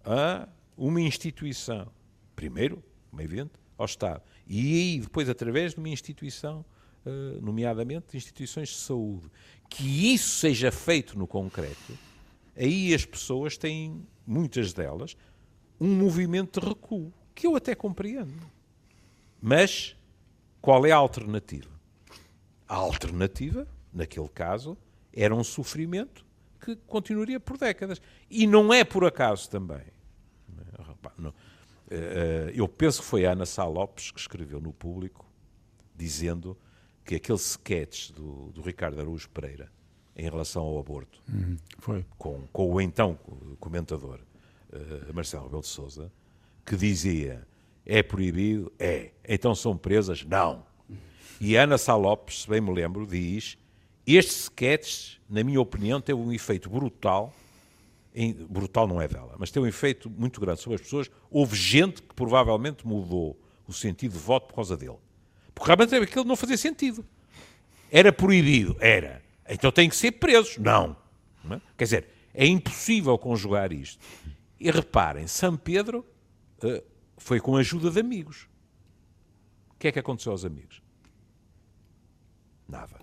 a 0.05 0.49
uma 0.77 1.01
instituição, 1.01 1.87
primeiro, 2.35 2.83
como 3.11 3.21
é 3.21 3.25
evidente, 3.25 3.53
ao 3.77 3.87
Estado, 3.87 4.23
e 4.47 4.75
aí 4.75 5.01
depois 5.01 5.29
através 5.29 5.73
de 5.73 5.79
uma 5.79 5.89
instituição, 5.89 6.65
eh, 7.05 7.39
nomeadamente 7.41 8.17
instituições 8.17 8.69
de 8.71 8.77
saúde, 8.77 9.31
que 9.69 10.15
isso 10.15 10.37
seja 10.39 10.73
feito 10.73 11.19
no 11.19 11.27
concreto, 11.27 11.99
aí 12.57 12.95
as 12.95 13.05
pessoas 13.05 13.57
têm, 13.57 14.07
muitas 14.27 14.73
delas, 14.73 15.17
um 15.81 15.95
movimento 15.95 16.61
de 16.61 16.67
recuo, 16.67 17.13
que 17.35 17.47
eu 17.47 17.55
até 17.55 17.75
compreendo. 17.75 18.33
Mas 19.41 19.95
qual 20.61 20.85
é 20.87 20.91
a 20.91 20.97
alternativa? 20.97 21.71
A 22.67 22.75
alternativa, 22.75 23.69
naquele 23.93 24.29
caso, 24.29 24.77
era 25.13 25.35
um 25.35 25.45
sofrimento 25.45 26.27
que 26.61 26.75
continuaria 26.75 27.39
por 27.39 27.57
décadas. 27.57 28.01
E 28.29 28.47
não 28.47 28.73
é 28.73 28.83
por 28.83 29.05
acaso 29.05 29.49
também. 29.49 29.79
Eh, 29.79 30.63
eh, 30.79 31.33
eu 32.55 32.67
penso 32.69 33.01
que 33.01 33.09
foi 33.09 33.27
a 33.27 33.33
Ana 33.33 33.47
Sá 33.47 33.65
Lopes 33.65 34.11
que 34.11 34.21
escreveu 34.21 34.61
no 34.61 34.73
público, 34.73 35.25
dizendo 35.95 36.57
que 37.05 37.15
aquele 37.15 37.39
sketch 37.39 38.11
do, 38.11 38.51
do 38.53 38.61
Ricardo 38.61 39.01
Araújo 39.01 39.29
Pereira 39.31 39.71
em 40.17 40.25
relação 40.25 40.65
ao 40.65 40.79
aborto, 40.79 41.23
uhum. 41.29 41.57
Com, 42.19 42.43
com 42.53 42.73
o 42.73 42.81
então 42.81 43.19
comentador 43.61 44.21
uh, 44.73 45.15
Marcelo 45.15 45.45
Rebelo 45.45 45.63
de 45.63 45.69
Souza, 45.69 46.11
que 46.65 46.75
dizia 46.75 47.47
é 47.85 48.03
proibido? 48.03 48.73
É. 48.79 49.13
Então 49.29 49.55
são 49.55 49.77
presas? 49.77 50.25
Não. 50.25 50.67
E 51.41 51.55
Ana 51.55 51.79
Sá 51.79 51.95
Lopes, 51.95 52.43
se 52.43 52.49
bem 52.49 52.61
me 52.61 52.73
lembro, 52.73 53.07
diz 53.07 53.57
este 54.07 54.31
sketch, 54.31 55.17
na 55.29 55.43
minha 55.43 55.61
opinião, 55.61 56.01
teve 56.01 56.19
um 56.19 56.33
efeito 56.33 56.71
brutal 56.71 57.35
brutal 58.49 58.89
não 58.89 59.01
é 59.01 59.07
dela, 59.07 59.37
mas 59.39 59.51
tem 59.51 59.63
um 59.63 59.67
efeito 59.67 60.09
muito 60.09 60.41
grande 60.41 60.61
sobre 60.61 60.77
as 60.77 60.81
pessoas. 60.81 61.11
Houve 61.31 61.55
gente 61.55 62.03
que 62.03 62.15
provavelmente 62.15 62.87
mudou 62.87 63.39
o 63.67 63.73
sentido 63.73 64.13
de 64.13 64.19
voto 64.19 64.49
por 64.49 64.55
causa 64.55 64.77
dele. 64.77 64.97
Porque 65.55 65.67
realmente 65.67 65.95
aquilo 65.95 66.25
não 66.25 66.37
fazia 66.37 66.57
sentido. 66.57 67.05
Era 67.91 68.13
proibido? 68.13 68.77
Era. 68.81 69.23
Então 69.49 69.71
tem 69.71 69.89
que 69.89 69.97
ser 69.97 70.13
presos? 70.13 70.57
Não. 70.57 70.97
não 71.45 71.57
é? 71.57 71.61
Quer 71.77 71.85
dizer, 71.85 72.09
é 72.33 72.47
impossível 72.47 73.19
conjugar 73.19 73.73
isto. 73.73 74.05
E 74.59 74.71
reparem, 74.71 75.27
São 75.27 75.57
Pedro 75.57 76.07
uh, 76.63 76.83
foi 77.19 77.39
com 77.39 77.57
a 77.57 77.61
ajuda 77.61 77.91
de 77.91 78.01
amigos. 78.01 78.49
O 79.75 79.79
que 79.79 79.89
é 79.89 79.93
que 79.93 79.99
aconteceu 79.99 80.33
aos 80.33 80.45
amigos? 80.45 80.83
Nada. 82.67 82.99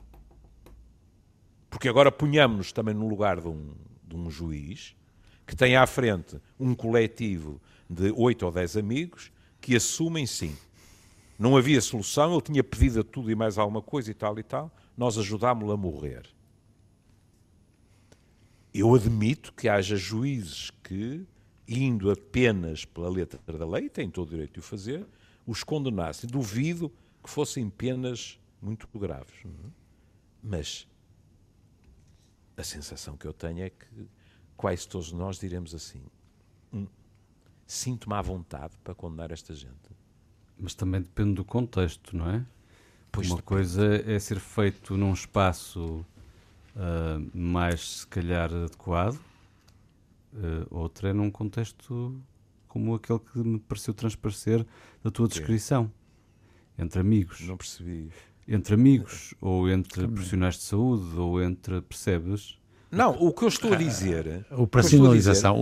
Porque 1.70 1.88
agora 1.88 2.12
ponhamos-nos 2.12 2.72
também 2.72 2.94
no 2.94 3.08
lugar 3.08 3.40
de 3.40 3.48
um, 3.48 3.74
de 4.04 4.16
um 4.16 4.30
juiz 4.30 4.96
que 5.46 5.56
tem 5.56 5.76
à 5.76 5.86
frente 5.86 6.40
um 6.60 6.74
coletivo 6.74 7.62
de 7.90 8.12
oito 8.12 8.46
ou 8.46 8.52
dez 8.52 8.78
amigos 8.78 9.32
que 9.60 9.76
assumem 9.76 10.26
sim. 10.26 10.56
Não 11.38 11.58
havia 11.58 11.82
solução, 11.82 12.34
ele 12.34 12.42
tinha 12.42 12.64
pedido 12.64 13.02
a 13.02 13.04
tudo 13.04 13.32
e 13.32 13.36
mais 13.36 13.58
alguma 13.58 13.82
coisa 13.82 14.12
e 14.12 14.14
tal 14.14 14.38
e 14.40 14.44
tal, 14.44 14.72
nós 14.98 15.18
ajudámos-lo 15.18 15.72
a 15.72 15.78
morrer. 15.78 16.24
Eu 18.74 18.94
admito 18.96 19.54
que 19.54 19.70
haja 19.70 19.96
juízes 19.96 20.72
que, 20.84 21.26
indo 21.68 22.10
apenas 22.10 22.86
pela 22.86 23.10
letra 23.10 23.40
da 23.58 23.66
lei, 23.66 23.90
têm 23.90 24.10
todo 24.10 24.28
o 24.28 24.32
direito 24.32 24.54
de 24.54 24.60
o 24.60 24.64
fazer, 24.64 25.06
os 25.46 25.64
condenassem. 25.64 26.30
Duvido 26.30 26.92
que 27.24 27.30
fossem 27.30 27.70
penas 27.70 28.40
muito 28.62 28.88
graves. 28.98 29.36
É? 29.46 29.70
Mas 30.42 30.88
a 32.58 32.64
sensação 32.64 33.16
que 33.16 33.26
eu 33.26 33.34
tenho 33.34 33.64
é 33.64 33.70
que 33.70 34.08
quase 34.64 34.88
todos 34.88 35.12
nós 35.12 35.38
diremos 35.38 35.76
assim: 35.76 36.02
hum, 36.72 36.88
sinto-me 37.68 38.16
à 38.16 38.22
vontade 38.22 38.78
para 38.82 38.96
condenar 38.96 39.30
esta 39.30 39.54
gente. 39.54 39.92
Mas 40.58 40.74
também 40.74 41.02
depende 41.02 41.34
do 41.34 41.44
contexto, 41.44 42.16
não 42.16 42.30
é? 42.30 42.46
Pois 43.12 43.28
Uma 43.28 43.36
depende. 43.36 43.46
coisa 43.46 43.96
é 44.10 44.18
ser 44.20 44.40
feito 44.40 44.96
num 44.96 45.12
espaço 45.12 46.06
uh, 46.78 47.38
mais, 47.38 48.00
se 48.00 48.08
calhar, 48.08 48.54
adequado, 48.54 49.16
uh, 49.16 50.66
outra 50.72 51.10
é 51.10 51.14
num 51.14 51.30
contexto 51.30 52.18
como 52.70 52.96
aquele 52.96 53.20
que 53.20 53.40
me 53.40 53.60
pareceu 53.60 53.94
transparecer 53.94 54.66
da 55.04 55.12
tua 55.12 55.28
descrição. 55.28 55.92
Entre 56.80 57.02
amigos. 57.02 57.42
Não 57.42 57.58
percebi. 57.58 58.10
Entre 58.48 58.74
amigos, 58.74 59.34
ou 59.42 59.70
entre 59.70 60.04
Também. 60.04 60.16
profissionais 60.16 60.56
de 60.56 60.62
saúde, 60.62 61.18
ou 61.18 61.42
entre, 61.42 61.82
percebes? 61.82 62.58
Não, 62.94 63.12
o 63.20 63.34
que 63.34 63.44
eu 63.44 63.48
estou 63.48 63.74
a 63.74 63.76
dizer. 63.76 64.46
A 64.52 64.62
operacionalização. 64.62 65.58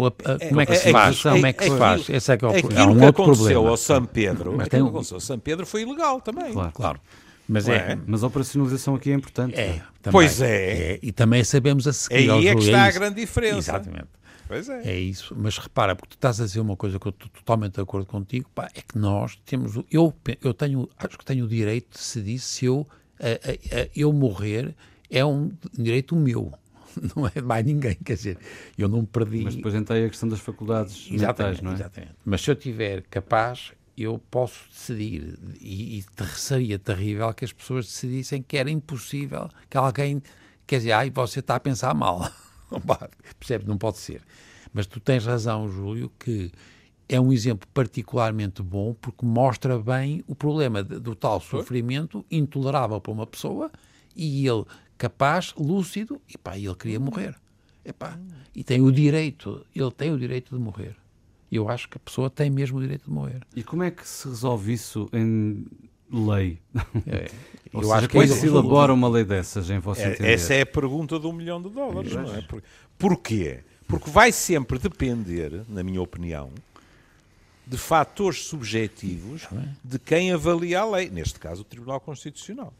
como 0.49 0.61
é 0.61 0.65
que 0.65 0.75
se 0.75 0.91
faz? 0.91 1.21
Como 1.21 1.45
é 1.45 1.53
que 1.53 1.63
se 1.63 1.77
faz? 1.77 2.09
Esse 2.09 2.31
é 2.33 2.37
que 2.37 2.45
é 2.45 2.47
o 2.47 2.51
Aquilo 2.51 2.73
é 2.73 2.85
um 2.85 2.99
que 2.99 3.05
aconteceu 3.05 3.35
problema. 3.35 3.69
ao 3.69 3.77
São 3.77 4.05
Pedro, 4.05 4.53
mas 4.57 4.67
tem... 4.67 4.85
aconteceu 4.85 5.15
ao 5.15 5.21
São 5.21 5.39
Pedro 5.39 5.65
foi 5.65 5.83
ilegal 5.83 6.19
também. 6.19 6.51
Claro, 6.51 6.71
claro. 6.73 6.99
Mas, 7.47 7.67
é, 7.67 7.75
é, 7.75 7.99
mas 8.05 8.23
a 8.23 8.27
operacionalização 8.27 8.95
aqui 8.95 9.11
é 9.11 9.13
importante. 9.13 9.59
É, 9.59 9.81
também, 10.01 10.11
pois 10.11 10.41
é. 10.41 10.93
é. 10.93 10.99
E 11.01 11.11
também 11.11 11.43
sabemos 11.43 11.87
a 11.87 11.93
seguir. 11.93 12.31
Aí 12.31 12.47
é 12.47 12.55
que 12.55 12.61
está 12.61 12.83
a 12.83 12.91
grande 12.91 13.15
diferença. 13.15 13.71
Exatamente. 13.71 14.07
Pois 14.47 14.67
é. 14.69 14.81
É 14.83 14.99
isso. 14.99 15.35
Mas 15.37 15.57
repara, 15.57 15.95
porque 15.95 16.09
tu 16.09 16.17
estás 16.17 16.41
a 16.41 16.45
dizer 16.45 16.59
uma 16.59 16.75
coisa 16.75 16.99
que 16.99 17.07
eu 17.07 17.11
estou 17.11 17.29
totalmente 17.29 17.75
de 17.75 17.81
acordo 17.81 18.05
contigo, 18.05 18.49
pá, 18.53 18.69
é 18.75 18.81
que 18.81 18.97
nós 18.97 19.37
temos. 19.45 19.79
Eu, 19.89 20.13
eu 20.41 20.53
tenho, 20.53 20.89
acho 20.97 21.17
que 21.17 21.25
tenho 21.25 21.45
o 21.45 21.47
direito 21.47 21.91
de 21.91 21.97
decidir 21.97 22.39
se 22.39 22.65
eu, 22.65 22.85
a, 23.19 23.27
a, 23.27 23.81
a, 23.83 23.87
eu 23.95 24.11
morrer 24.11 24.75
é 25.09 25.25
um 25.25 25.51
direito 25.73 26.15
meu. 26.15 26.53
não 27.15 27.29
é 27.33 27.41
mais 27.41 27.65
ninguém, 27.65 27.95
quer 27.95 28.15
dizer, 28.15 28.37
eu 28.77 28.87
não 28.87 29.05
perdi. 29.05 29.43
Mas 29.43 29.55
depois 29.55 29.73
entra 29.75 29.95
aí 29.95 30.05
a 30.05 30.09
questão 30.09 30.29
das 30.29 30.39
faculdades 30.39 31.07
exatamente, 31.11 31.57
mentais, 31.57 31.61
não 31.61 31.71
é? 31.71 31.75
Exatamente. 31.75 32.15
Mas 32.25 32.41
se 32.41 32.51
eu 32.51 32.55
tiver 32.55 33.03
capaz, 33.03 33.73
eu 33.97 34.19
posso 34.29 34.67
decidir. 34.69 35.37
E, 35.59 35.99
e 35.99 36.05
seria 36.35 36.79
terrível 36.79 37.33
que 37.33 37.45
as 37.45 37.53
pessoas 37.53 37.85
decidissem 37.85 38.41
que 38.41 38.57
era 38.57 38.69
impossível 38.69 39.49
que 39.69 39.77
alguém, 39.77 40.21
quer 40.65 40.77
dizer, 40.77 40.91
ai, 40.91 41.09
você 41.09 41.39
está 41.39 41.55
a 41.55 41.59
pensar 41.59 41.93
mal. 41.93 42.29
Percebe? 43.39 43.65
Não 43.67 43.77
pode 43.77 43.97
ser. 43.97 44.21
Mas 44.73 44.85
tu 44.87 44.99
tens 44.99 45.25
razão, 45.25 45.67
Júlio, 45.67 46.11
que 46.17 46.51
é 47.09 47.19
um 47.19 47.33
exemplo 47.33 47.67
particularmente 47.73 48.63
bom 48.63 48.93
porque 48.93 49.25
mostra 49.25 49.77
bem 49.77 50.23
o 50.27 50.33
problema 50.33 50.81
do 50.81 51.13
tal 51.13 51.41
sofrimento 51.41 52.25
intolerável 52.31 53.01
para 53.01 53.11
uma 53.11 53.27
pessoa 53.27 53.69
e 54.15 54.47
ele 54.47 54.63
capaz, 55.01 55.51
lúcido, 55.57 56.21
e 56.29 56.37
pá, 56.37 56.55
ele 56.55 56.75
queria 56.75 56.99
morrer. 56.99 57.35
Epá, 57.83 58.19
e 58.55 58.63
tem 58.63 58.81
o 58.81 58.91
direito, 58.91 59.65
ele 59.75 59.89
tem 59.89 60.11
o 60.11 60.19
direito 60.19 60.55
de 60.55 60.61
morrer. 60.61 60.95
Eu 61.51 61.67
acho 61.67 61.89
que 61.89 61.97
a 61.97 61.99
pessoa 61.99 62.29
tem 62.29 62.51
mesmo 62.51 62.77
o 62.77 62.81
direito 62.81 63.05
de 63.05 63.09
morrer. 63.09 63.41
E 63.55 63.63
como 63.63 63.81
é 63.81 63.89
que 63.89 64.07
se 64.07 64.27
resolve 64.27 64.73
isso 64.73 65.09
em 65.11 65.65
lei? 66.11 66.59
É, 67.07 67.31
eu 67.73 67.81
seja, 67.81 67.95
acho 67.95 68.07
que 68.07 68.11
como 68.11 68.23
é 68.23 68.27
que 68.27 68.33
se 68.33 68.45
elabora 68.45 68.93
uma 68.93 69.09
lei 69.09 69.23
dessas, 69.23 69.71
em 69.71 69.79
vosso 69.79 70.01
é, 70.01 70.11
entender? 70.11 70.33
Essa 70.33 70.53
é 70.53 70.61
a 70.61 70.67
pergunta 70.67 71.19
de 71.19 71.25
um 71.25 71.33
milhão 71.33 71.59
de 71.59 71.71
dólares, 71.71 72.11
é. 72.11 72.21
não 72.21 72.35
é? 72.35 72.47
Porquê? 72.99 73.61
Porque 73.87 74.07
vai 74.07 74.31
sempre 74.31 74.77
depender, 74.77 75.65
na 75.67 75.81
minha 75.81 75.99
opinião, 75.99 76.51
de 77.65 77.77
fatores 77.77 78.45
subjetivos 78.45 79.47
de 79.83 79.97
quem 79.97 80.31
avalia 80.31 80.81
a 80.81 80.85
lei. 80.85 81.09
Neste 81.09 81.39
caso, 81.39 81.61
o 81.61 81.65
Tribunal 81.65 81.99
Constitucional. 81.99 82.71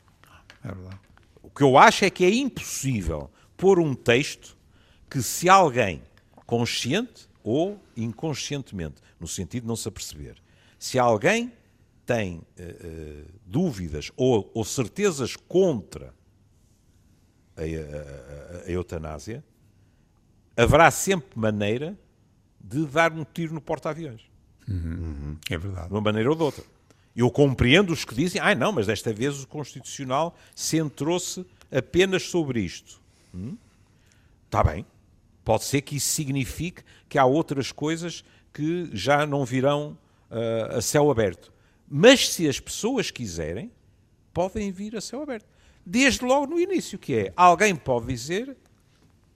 É 0.64 0.68
verdade. 0.68 1.11
O 1.42 1.50
que 1.50 1.64
eu 1.64 1.78
acho 1.78 2.06
é 2.06 2.10
que 2.10 2.24
é 2.24 2.34
impossível 2.34 3.30
pôr 3.58 3.80
um 3.80 3.94
texto 3.94 4.58
que, 5.10 5.22
se 5.22 5.50
alguém 5.50 6.02
consciente 6.46 7.30
ou 7.44 7.82
inconscientemente, 7.96 9.02
no 9.20 9.28
sentido 9.28 9.64
de 9.64 9.68
não 9.68 9.76
se 9.76 9.88
aperceber, 9.88 10.38
se 10.78 10.98
alguém 11.00 11.52
tem 12.06 12.38
uh, 12.38 12.42
uh, 12.42 13.26
dúvidas 13.46 14.12
ou, 14.18 14.50
ou, 14.54 14.66
certezas 14.66 15.36
contra 15.36 16.14
a, 17.56 17.62
a, 17.62 18.58
a, 18.58 18.68
a 18.68 18.72
eutanásia, 18.72 19.44
haverá 20.58 20.92
sempre 20.92 21.40
maneira 21.40 21.98
de 22.60 22.86
dar 22.86 23.14
um 23.14 23.24
tiro 23.24 23.54
no 23.54 23.62
porta-aviões. 23.62 24.24
Uhum. 24.68 25.38
É 25.50 25.58
verdade. 25.58 25.88
De 25.88 25.94
uma 25.94 26.02
maneira 26.02 26.30
ou 26.30 26.36
de 26.36 26.44
outra. 26.44 26.64
Eu 27.16 27.30
compreendo 27.30 27.92
os 27.92 28.06
que 28.06 28.16
dizem, 28.16 28.42
ah, 28.42 28.56
não, 28.56 28.72
mas 28.72 28.88
desta 28.88 29.12
vez 29.12 29.44
o 29.44 29.48
Constitucional 29.48 30.36
centrou-se 30.56 31.46
apenas 31.72 32.24
sobre 32.24 32.62
isto. 32.62 33.02
Hum? 33.34 33.58
Está 34.46 34.64
bem. 34.64 34.86
Pode 35.44 35.64
ser 35.64 35.82
que 35.82 35.96
isso 35.96 36.14
signifique 36.14 36.84
que 37.10 37.18
há 37.18 37.26
outras 37.26 37.72
coisas 37.72 38.24
que 38.54 38.90
já 38.94 39.26
não 39.26 39.44
virão 39.44 39.98
uh, 40.30 40.78
a 40.78 40.82
céu 40.82 41.10
aberto. 41.10 41.52
Mas 41.90 42.30
se 42.30 42.48
as 42.48 42.60
pessoas 42.60 43.12
quiserem, 43.12 43.72
podem 44.34 44.72
vir 44.72 44.96
a 44.96 45.02
céu 45.02 45.22
aberto. 45.22 45.46
Desde 45.86 46.24
logo 46.24 46.48
no 46.48 46.60
início, 46.60 46.98
que 47.00 47.16
é, 47.16 47.34
alguém 47.36 47.76
pode 47.76 48.08
dizer, 48.08 48.56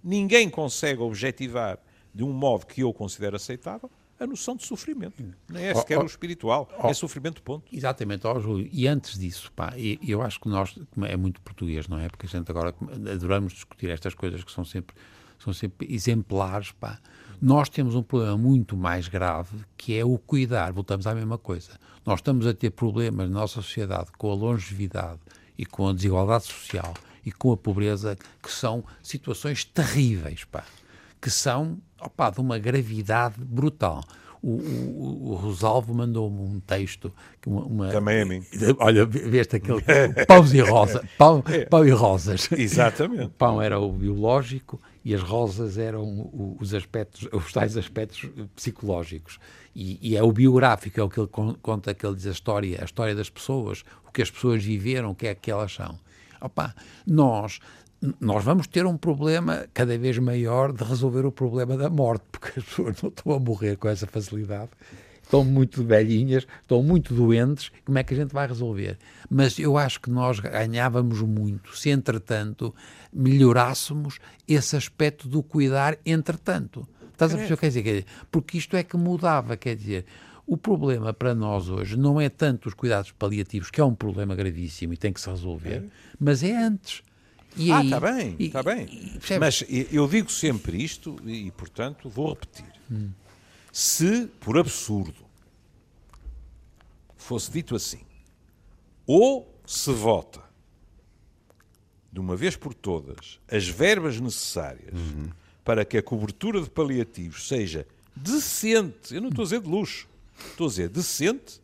ninguém 0.03 0.49
consegue 0.49 1.01
objetivar 1.01 1.79
de 2.13 2.23
um 2.23 2.31
modo 2.31 2.65
que 2.65 2.81
eu 2.81 2.93
considero 2.93 3.35
aceitável, 3.35 3.89
a 4.19 4.25
noção 4.25 4.56
de 4.56 4.65
sofrimento. 4.65 5.23
Não 5.49 5.60
é 5.60 5.73
sequer 5.73 5.97
oh, 5.97 6.01
oh, 6.01 6.04
o 6.04 6.08
espiritual, 6.08 6.69
oh, 6.82 6.88
é 6.88 6.93
sofrimento, 6.93 7.41
ponto. 7.41 7.65
Exatamente, 7.75 8.25
ó 8.25 8.39
Júlio. 8.39 8.69
E 8.71 8.88
antes 8.88 9.17
disso, 9.17 9.51
pá, 9.54 9.73
eu 9.78 10.21
acho 10.21 10.39
que 10.39 10.47
nós, 10.47 10.78
é 11.04 11.17
muito 11.17 11.41
português, 11.41 11.88
não 11.88 11.99
é? 11.99 12.08
Porque 12.08 12.25
a 12.25 12.30
gente 12.30 12.49
agora 12.49 12.73
adoramos 13.12 13.54
discutir 13.54 13.89
estas 13.89 14.13
coisas 14.13 14.43
que 14.43 14.51
são 14.51 14.63
sempre, 14.63 14.95
são 15.39 15.54
sempre 15.54 15.93
exemplares, 15.93 16.71
pá. 16.71 16.99
Nós 17.41 17.67
temos 17.67 17.95
um 17.95 18.01
problema 18.01 18.38
muito 18.38 18.78
mais 18.78 19.08
grave, 19.08 19.58
que 19.75 19.97
é 19.97 20.06
o 20.06 20.17
cuidar. 20.17 20.71
Voltamos 20.71 21.06
à 21.06 21.13
mesma 21.13 21.38
coisa. 21.38 21.71
Nós 22.06 22.19
estamos 22.19 22.47
a 22.47 22.54
ter 22.54 22.71
problemas 22.71 23.30
na 23.30 23.39
nossa 23.41 23.56
sociedade 23.56 24.12
com 24.17 24.32
a 24.32 24.36
longevidade 24.36 25.19
e 25.58 25.65
com 25.65 25.88
a 25.88 25.93
desigualdade 25.93 26.45
social 26.45 26.93
e 27.25 27.32
com 27.32 27.51
a 27.51 27.58
pobreza, 27.58 28.17
que 28.41 28.51
são 28.51 28.84
situações 29.01 29.65
terríveis, 29.65 30.43
pá. 30.43 30.63
Que 31.19 31.30
são 31.30 31.80
opa, 32.05 32.29
de 32.29 32.39
uma 32.39 32.57
gravidade 32.57 33.35
brutal. 33.39 34.03
O, 34.41 34.49
o, 34.49 35.31
o 35.31 35.35
Rosalvo 35.35 35.91
mandou-me 35.93 36.39
um 36.39 36.59
texto. 36.59 37.11
Uma, 37.47 37.65
uma, 37.65 37.89
Também 37.89 38.21
a 38.21 38.25
mim. 38.25 38.43
Olha, 38.77 39.03
veste 39.05 39.55
aquele. 39.55 39.81
Pães 40.27 40.53
e 40.53 40.59
rosas. 40.59 41.01
Pão, 41.17 41.43
é. 41.47 41.65
pão 41.65 41.83
e 41.83 41.89
rosas. 41.89 42.51
Exatamente. 42.51 43.23
O 43.23 43.29
pão 43.29 43.59
era 43.59 43.79
o 43.79 43.91
biológico 43.91 44.79
e 45.03 45.15
as 45.15 45.21
rosas 45.21 45.79
eram 45.79 46.29
os 46.59 46.75
aspectos, 46.75 47.27
os 47.31 47.51
tais 47.51 47.75
aspectos 47.75 48.29
psicológicos. 48.55 49.39
E, 49.75 49.99
e, 50.01 50.15
é 50.15 50.23
o 50.23 50.31
biográfico, 50.31 50.99
é 50.99 51.03
o 51.03 51.09
que 51.09 51.19
ele 51.19 51.29
conta, 51.61 51.93
que 51.93 52.05
ele 52.05 52.15
diz 52.15 52.27
a 52.27 52.31
história, 52.31 52.79
a 52.81 52.85
história 52.85 53.15
das 53.15 53.29
pessoas, 53.29 53.83
o 54.07 54.11
que 54.11 54.21
as 54.21 54.31
pessoas 54.31 54.63
viveram, 54.63 55.11
o 55.11 55.15
que 55.15 55.27
é 55.27 55.35
que 55.35 55.51
elas 55.51 55.73
são. 55.73 55.99
Opa, 56.39 56.73
nós 57.05 57.59
nós 58.19 58.43
vamos 58.43 58.67
ter 58.67 58.86
um 58.86 58.97
problema 58.97 59.65
cada 59.73 59.97
vez 59.97 60.17
maior 60.19 60.71
de 60.71 60.84
resolver 60.84 61.25
o 61.25 61.31
problema 61.31 61.77
da 61.77 61.89
morte, 61.89 62.23
porque 62.31 62.60
as 62.60 62.65
pessoas 62.65 63.01
não 63.01 63.10
estão 63.10 63.34
a 63.34 63.39
morrer 63.39 63.77
com 63.77 63.88
essa 63.88 64.05
facilidade. 64.05 64.69
Estão 65.23 65.43
muito 65.43 65.84
velhinhas, 65.84 66.45
estão 66.62 66.84
muito 66.84 67.12
doentes, 67.13 67.71
como 67.84 67.97
é 67.97 68.03
que 68.03 68.13
a 68.13 68.17
gente 68.17 68.31
vai 68.31 68.47
resolver? 68.47 68.99
Mas 69.27 69.58
eu 69.58 69.75
acho 69.75 69.99
que 69.99 70.12
nós 70.12 70.39
ganhávamos 70.39 71.19
muito 71.21 71.75
se, 71.75 71.89
entretanto, 71.89 72.75
melhorássemos 73.12 74.19
esse 74.47 74.75
aspecto 74.75 75.27
do 75.27 75.41
cuidar, 75.41 75.97
entretanto. 76.05 76.88
Estás 77.12 77.34
a 77.34 77.38
perceber 77.38 77.53
o 77.53 77.58
que 77.58 77.62
quer 77.62 77.67
dizer? 77.67 78.05
Porque 78.29 78.58
isto 78.58 78.77
é 78.77 78.84
que 78.84 78.95
mudava, 78.97 79.58
quer 79.58 79.75
dizer, 79.75 80.05
o 80.45 80.55
problema 80.55 81.12
para 81.12 81.34
nós 81.34 81.69
hoje 81.69 81.97
não 81.97 82.21
é 82.21 82.29
tanto 82.29 82.67
os 82.67 82.75
cuidados 82.75 83.12
paliativos, 83.12 83.71
que 83.71 83.81
é 83.81 83.84
um 83.84 83.95
problema 83.95 84.36
gravíssimo 84.36 84.93
e 84.93 84.97
tem 84.97 85.12
que 85.12 85.19
se 85.19 85.29
resolver, 85.29 85.77
é. 85.77 85.84
mas 86.19 86.43
é 86.43 86.55
antes. 86.55 87.01
E 87.57 87.71
ah, 87.71 87.83
está 87.83 87.99
bem, 87.99 88.35
está 88.39 88.63
bem. 88.63 88.85
E, 88.85 89.39
Mas 89.39 89.63
eu 89.91 90.07
digo 90.07 90.31
sempre 90.31 90.83
isto 90.83 91.17
e, 91.25 91.51
portanto, 91.51 92.09
vou 92.09 92.29
repetir. 92.29 92.65
Hum. 92.91 93.11
Se, 93.71 94.27
por 94.39 94.57
absurdo, 94.57 95.25
fosse 97.15 97.51
dito 97.51 97.75
assim, 97.75 98.01
ou 99.05 99.53
se 99.65 99.91
vota 99.91 100.43
de 102.11 102.19
uma 102.19 102.35
vez 102.35 102.55
por 102.55 102.73
todas 102.73 103.39
as 103.47 103.67
verbas 103.67 104.19
necessárias 104.19 104.93
uhum. 104.93 105.29
para 105.63 105.83
que 105.83 105.97
a 105.97 106.03
cobertura 106.03 106.61
de 106.61 106.69
paliativos 106.69 107.47
seja 107.47 107.85
decente, 108.15 109.13
eu 109.13 109.21
não 109.21 109.29
estou 109.29 109.43
a 109.43 109.45
dizer 109.45 109.61
de 109.61 109.67
luxo, 109.67 110.07
estou 110.49 110.67
a 110.67 110.69
dizer 110.69 110.89
decente, 110.89 111.61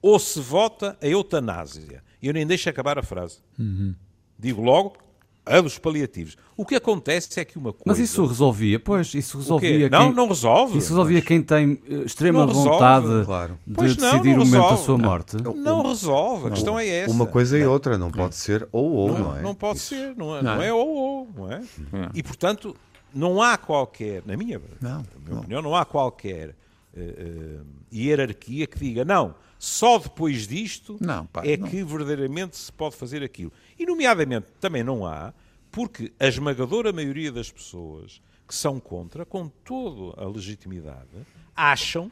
ou 0.00 0.18
se 0.18 0.40
vota 0.40 0.98
a 1.00 1.06
eutanásia. 1.06 2.02
Eu 2.20 2.32
nem 2.32 2.44
deixo 2.44 2.68
acabar 2.68 2.98
a 2.98 3.02
frase. 3.02 3.38
Uhum. 3.56 3.94
Digo 4.36 4.60
logo, 4.60 4.96
a 5.44 5.60
dos 5.60 5.78
paliativos. 5.78 6.36
O 6.56 6.64
que 6.64 6.74
acontece 6.74 7.40
é 7.40 7.44
que 7.44 7.58
uma 7.58 7.72
coisa. 7.72 7.84
Mas 7.86 7.98
isso 7.98 8.24
resolvia, 8.24 8.78
pois, 8.78 9.12
isso 9.14 9.38
resolvia. 9.38 9.88
Não, 9.88 10.06
quem... 10.06 10.14
não 10.14 10.28
resolve. 10.28 10.78
Isso 10.78 10.90
resolvia 10.90 11.18
mas... 11.18 11.26
quem 11.26 11.42
tem 11.42 11.82
eh, 11.88 11.94
extrema 12.04 12.46
vontade 12.46 13.24
claro. 13.24 13.58
de 13.66 13.74
pois 13.74 13.96
decidir 13.96 14.36
não, 14.36 14.42
o 14.42 14.46
momento 14.46 14.70
da 14.70 14.76
sua 14.76 14.98
morte. 14.98 15.36
Não, 15.42 15.54
não 15.54 15.88
resolve, 15.88 16.48
a 16.48 16.50
questão 16.50 16.78
é 16.78 16.86
essa. 16.86 17.12
Uma 17.12 17.26
coisa 17.26 17.58
e 17.58 17.64
outra, 17.64 17.98
não 17.98 18.10
pode 18.10 18.36
ser 18.36 18.68
ou 18.70 18.92
ou, 18.92 19.18
não, 19.18 19.36
é? 19.36 19.42
Não 19.42 19.54
pode 19.54 19.78
isso. 19.78 19.88
ser, 19.88 20.14
não 20.16 20.36
é, 20.36 20.42
não. 20.42 20.62
é 20.62 20.72
ou 20.72 20.88
ou, 20.88 21.28
não 21.34 21.52
é? 21.52 21.62
E 22.14 22.22
portanto, 22.22 22.76
não 23.12 23.42
há 23.42 23.56
qualquer, 23.56 24.22
na 24.24 24.36
minha, 24.36 24.60
na 24.80 25.02
minha 25.24 25.40
opinião, 25.40 25.62
não 25.62 25.74
há 25.74 25.84
qualquer 25.84 26.50
uh, 26.50 27.60
uh, 27.60 27.66
hierarquia 27.92 28.66
que 28.66 28.78
diga, 28.78 29.04
não, 29.04 29.34
só 29.58 29.98
depois 29.98 30.46
disto 30.46 30.96
não, 31.00 31.26
pá, 31.26 31.42
é 31.44 31.56
que 31.56 31.84
verdadeiramente 31.84 32.56
se 32.56 32.72
pode 32.72 32.96
fazer 32.96 33.22
aquilo. 33.22 33.52
E, 33.82 33.86
nomeadamente, 33.86 34.46
também 34.60 34.84
não 34.84 35.04
há, 35.04 35.34
porque 35.68 36.12
a 36.20 36.28
esmagadora 36.28 36.92
maioria 36.92 37.32
das 37.32 37.50
pessoas 37.50 38.22
que 38.46 38.54
são 38.54 38.78
contra, 38.78 39.26
com 39.26 39.48
toda 39.48 40.22
a 40.22 40.28
legitimidade, 40.28 41.08
acham 41.56 42.08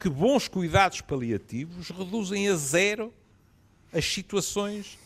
que 0.00 0.08
bons 0.08 0.48
cuidados 0.48 1.02
paliativos 1.02 1.90
reduzem 1.90 2.48
a 2.48 2.54
zero 2.54 3.12
as 3.92 4.06
situações 4.06 4.98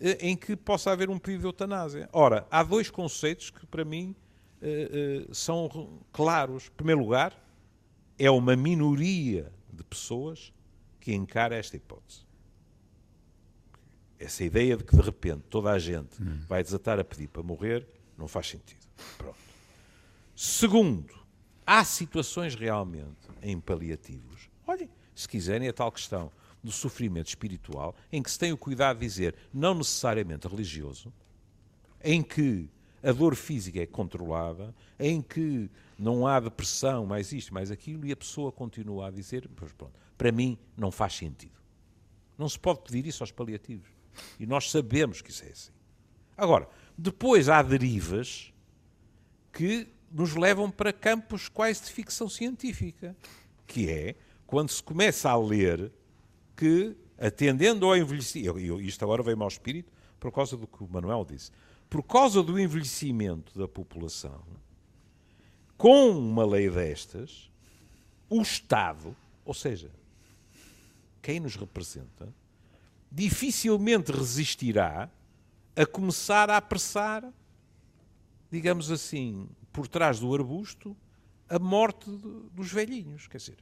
eh, 0.00 0.16
em 0.22 0.34
que 0.34 0.56
possa 0.56 0.90
haver 0.90 1.10
um 1.10 1.18
pedido 1.18 1.40
de 1.40 1.46
eutanásia. 1.48 2.08
Ora, 2.14 2.46
há 2.50 2.62
dois 2.62 2.88
conceitos 2.88 3.50
que, 3.50 3.66
para 3.66 3.84
mim, 3.84 4.16
eh, 4.62 5.26
eh, 5.28 5.34
são 5.34 6.00
claros. 6.10 6.68
Em 6.68 6.76
primeiro 6.78 7.02
lugar, 7.02 7.38
é 8.18 8.30
uma 8.30 8.56
minoria 8.56 9.52
de 9.70 9.84
pessoas 9.84 10.50
que 10.98 11.12
encara 11.12 11.56
esta 11.56 11.76
hipótese 11.76 12.31
essa 14.22 14.44
ideia 14.44 14.76
de 14.76 14.84
que 14.84 14.94
de 14.94 15.02
repente 15.02 15.42
toda 15.50 15.70
a 15.70 15.78
gente 15.78 16.22
hum. 16.22 16.40
vai 16.48 16.62
desatar 16.62 16.98
a 16.98 17.04
pedir 17.04 17.28
para 17.28 17.42
morrer 17.42 17.86
não 18.16 18.28
faz 18.28 18.48
sentido. 18.48 18.80
Pronto. 19.18 19.36
Segundo, 20.36 21.14
há 21.66 21.84
situações 21.84 22.54
realmente 22.54 23.28
em 23.42 23.58
paliativos. 23.58 24.48
Olhem, 24.66 24.88
se 25.14 25.28
quiserem, 25.28 25.68
a 25.68 25.72
tal 25.72 25.90
questão 25.90 26.30
do 26.62 26.70
sofrimento 26.70 27.28
espiritual, 27.28 27.94
em 28.12 28.22
que 28.22 28.30
se 28.30 28.38
tem 28.38 28.52
o 28.52 28.56
cuidado 28.56 28.98
de 29.00 29.06
dizer, 29.06 29.34
não 29.52 29.74
necessariamente 29.74 30.46
religioso, 30.46 31.12
em 32.02 32.22
que 32.22 32.68
a 33.02 33.10
dor 33.10 33.34
física 33.34 33.80
é 33.80 33.86
controlada, 33.86 34.72
em 34.98 35.20
que 35.20 35.68
não 35.98 36.26
há 36.26 36.38
depressão, 36.38 37.04
mais 37.04 37.32
isto, 37.32 37.52
mais 37.52 37.70
aquilo, 37.70 38.06
e 38.06 38.12
a 38.12 38.16
pessoa 38.16 38.52
continua 38.52 39.08
a 39.08 39.10
dizer, 39.10 39.48
pois 39.56 39.72
pronto, 39.72 39.94
para 40.16 40.30
mim 40.30 40.56
não 40.76 40.92
faz 40.92 41.14
sentido. 41.14 41.60
Não 42.38 42.48
se 42.48 42.58
pode 42.58 42.80
pedir 42.82 43.06
isso 43.06 43.22
aos 43.22 43.32
paliativos. 43.32 43.88
E 44.38 44.46
nós 44.46 44.70
sabemos 44.70 45.20
que 45.20 45.30
isso 45.30 45.44
é 45.44 45.48
assim. 45.48 45.72
Agora, 46.36 46.68
depois 46.96 47.48
há 47.48 47.62
derivas 47.62 48.52
que 49.52 49.88
nos 50.10 50.34
levam 50.34 50.70
para 50.70 50.92
campos 50.92 51.48
quase 51.48 51.82
de 51.82 51.90
ficção 51.90 52.28
científica, 52.28 53.16
que 53.66 53.90
é 53.90 54.14
quando 54.46 54.70
se 54.70 54.82
começa 54.82 55.30
a 55.30 55.36
ler 55.36 55.90
que, 56.56 56.96
atendendo 57.18 57.86
ao 57.86 57.96
envelhecimento, 57.96 58.80
isto 58.80 59.02
agora 59.02 59.22
veio-me 59.22 59.42
ao 59.42 59.48
espírito 59.48 59.90
por 60.20 60.30
causa 60.30 60.56
do 60.56 60.66
que 60.66 60.84
o 60.84 60.88
Manuel 60.88 61.24
disse, 61.24 61.50
por 61.88 62.02
causa 62.02 62.42
do 62.42 62.58
envelhecimento 62.58 63.58
da 63.58 63.66
população, 63.66 64.42
com 65.76 66.10
uma 66.10 66.44
lei 66.44 66.70
destas, 66.70 67.50
o 68.28 68.40
Estado, 68.40 69.16
ou 69.44 69.52
seja, 69.52 69.90
quem 71.20 71.40
nos 71.40 71.56
representa, 71.56 72.32
dificilmente 73.12 74.10
resistirá 74.10 75.10
a 75.76 75.84
começar 75.84 76.48
a 76.48 76.56
apressar, 76.56 77.30
digamos 78.50 78.90
assim, 78.90 79.48
por 79.70 79.86
trás 79.86 80.18
do 80.18 80.34
arbusto, 80.34 80.96
a 81.48 81.58
morte 81.58 82.10
dos 82.52 82.72
velhinhos. 82.72 83.28
Quer 83.28 83.36
dizer, 83.36 83.58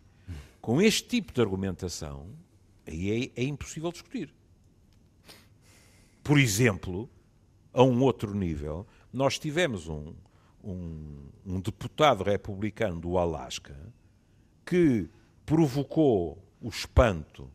com 0.60 0.80
este 0.80 1.08
tipo 1.08 1.32
de 1.32 1.40
argumentação, 1.40 2.30
aí 2.86 3.32
é, 3.36 3.42
é 3.42 3.44
impossível 3.44 3.90
discutir. 3.90 4.32
Por 6.22 6.38
exemplo, 6.38 7.10
a 7.72 7.82
um 7.82 8.02
outro 8.02 8.32
nível, 8.32 8.86
nós 9.12 9.36
tivemos 9.36 9.88
um, 9.88 10.14
um, 10.62 11.28
um 11.44 11.60
deputado 11.60 12.22
republicano 12.22 13.00
do 13.00 13.18
Alasca 13.18 13.76
que 14.64 15.08
provocou 15.44 16.40
o 16.60 16.68
espanto 16.68 17.50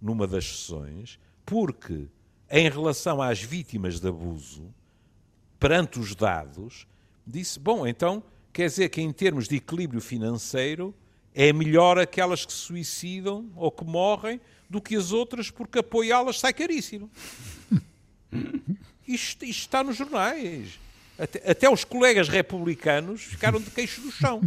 numa 0.00 0.26
das 0.26 0.44
sessões 0.44 1.20
porque, 1.46 2.08
em 2.50 2.68
relação 2.68 3.22
às 3.22 3.40
vítimas 3.40 4.00
de 4.00 4.08
abuso, 4.08 4.74
perante 5.58 6.00
os 6.00 6.14
dados, 6.14 6.86
disse: 7.26 7.58
bom, 7.58 7.86
então 7.86 8.22
quer 8.52 8.66
dizer 8.66 8.88
que 8.88 9.00
em 9.00 9.12
termos 9.12 9.46
de 9.46 9.56
equilíbrio 9.56 10.00
financeiro 10.00 10.92
é 11.34 11.52
melhor 11.52 11.98
aquelas 11.98 12.44
que 12.44 12.52
se 12.52 12.58
suicidam 12.58 13.50
ou 13.54 13.70
que 13.70 13.84
morrem 13.84 14.40
do 14.68 14.80
que 14.80 14.96
as 14.96 15.12
outras, 15.12 15.50
porque 15.50 15.78
apoiá-las 15.78 16.40
sai 16.40 16.52
caríssimo. 16.52 17.10
Isto, 19.06 19.44
isto, 19.44 19.60
está 19.60 19.84
nos 19.84 19.96
jornais. 19.96 20.80
Até, 21.16 21.50
até, 21.50 21.70
os 21.70 21.84
colegas 21.84 22.28
republicanos 22.28 23.22
ficaram 23.22 23.60
de 23.60 23.70
queixo 23.70 24.00
do 24.00 24.10
chão. 24.10 24.42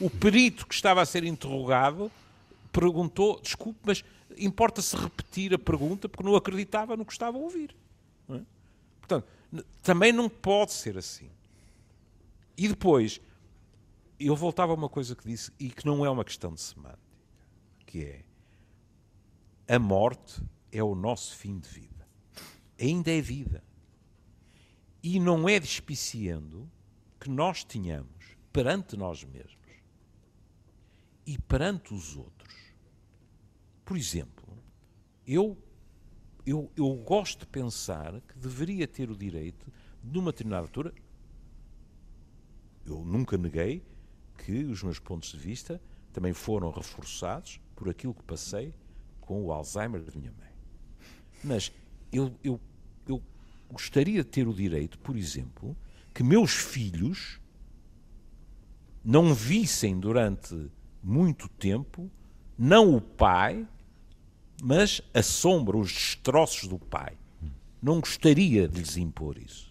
O 0.00 0.08
perito 0.08 0.66
que 0.66 0.74
estava 0.74 1.02
a 1.02 1.04
ser 1.04 1.22
interrogado 1.24 2.10
perguntou: 2.72 3.40
desculpe, 3.40 3.80
mas 3.84 4.04
importa-se 4.38 4.96
repetir 4.96 5.54
a 5.54 5.58
pergunta 5.58 6.08
porque 6.08 6.24
não 6.24 6.36
acreditava 6.36 6.96
no 6.96 7.04
que 7.04 7.12
estava 7.12 7.36
a 7.36 7.40
ouvir. 7.40 7.76
É? 8.28 8.40
Portanto, 9.00 9.26
também 9.82 10.12
não 10.12 10.28
pode 10.28 10.72
ser 10.72 10.96
assim. 10.96 11.30
E 12.56 12.68
depois, 12.68 13.20
eu 14.18 14.36
voltava 14.36 14.72
a 14.72 14.74
uma 14.74 14.88
coisa 14.88 15.16
que 15.16 15.26
disse 15.26 15.50
e 15.58 15.70
que 15.70 15.86
não 15.86 16.04
é 16.04 16.10
uma 16.10 16.24
questão 16.24 16.52
de 16.52 16.60
semântica, 16.60 17.00
que 17.86 18.04
é 18.04 18.24
a 19.74 19.78
morte 19.78 20.42
é 20.72 20.82
o 20.82 20.94
nosso 20.94 21.36
fim 21.36 21.58
de 21.58 21.68
vida. 21.68 22.08
Ainda 22.78 23.10
é 23.10 23.20
vida. 23.20 23.62
E 25.02 25.18
não 25.18 25.48
é 25.48 25.58
despiciando 25.58 26.70
que 27.18 27.30
nós 27.30 27.64
tenhamos 27.64 28.36
perante 28.52 28.96
nós 28.96 29.24
mesmos 29.24 29.56
e 31.26 31.38
perante 31.38 31.94
os 31.94 32.16
outros. 32.16 32.39
Por 33.90 33.96
exemplo, 33.96 34.46
eu, 35.26 35.58
eu, 36.46 36.70
eu 36.76 36.94
gosto 36.94 37.40
de 37.40 37.46
pensar 37.46 38.20
que 38.20 38.38
deveria 38.38 38.86
ter 38.86 39.10
o 39.10 39.16
direito, 39.16 39.66
numa 40.00 40.30
determinada 40.30 40.62
altura, 40.62 40.94
eu 42.86 43.04
nunca 43.04 43.36
neguei 43.36 43.82
que 44.38 44.62
os 44.62 44.80
meus 44.84 45.00
pontos 45.00 45.32
de 45.32 45.38
vista 45.38 45.82
também 46.12 46.32
foram 46.32 46.70
reforçados 46.70 47.60
por 47.74 47.88
aquilo 47.88 48.14
que 48.14 48.22
passei 48.22 48.72
com 49.20 49.42
o 49.42 49.50
Alzheimer 49.50 50.00
da 50.04 50.12
minha 50.16 50.32
mãe. 50.38 50.52
Mas 51.42 51.72
eu, 52.12 52.32
eu, 52.44 52.60
eu 53.08 53.20
gostaria 53.68 54.22
de 54.22 54.30
ter 54.30 54.46
o 54.46 54.54
direito, 54.54 55.00
por 55.00 55.16
exemplo, 55.16 55.76
que 56.14 56.22
meus 56.22 56.52
filhos 56.52 57.40
não 59.04 59.34
vissem 59.34 59.98
durante 59.98 60.70
muito 61.02 61.48
tempo 61.48 62.08
não 62.56 62.94
o 62.94 63.00
pai, 63.00 63.66
mas 64.62 65.00
a 65.14 65.22
sombra, 65.22 65.76
os 65.76 65.92
destroços 65.92 66.68
do 66.68 66.78
pai. 66.78 67.14
Não 67.82 68.00
gostaria 68.00 68.68
de 68.68 68.78
lhes 68.78 68.96
impor 68.96 69.38
isso. 69.38 69.70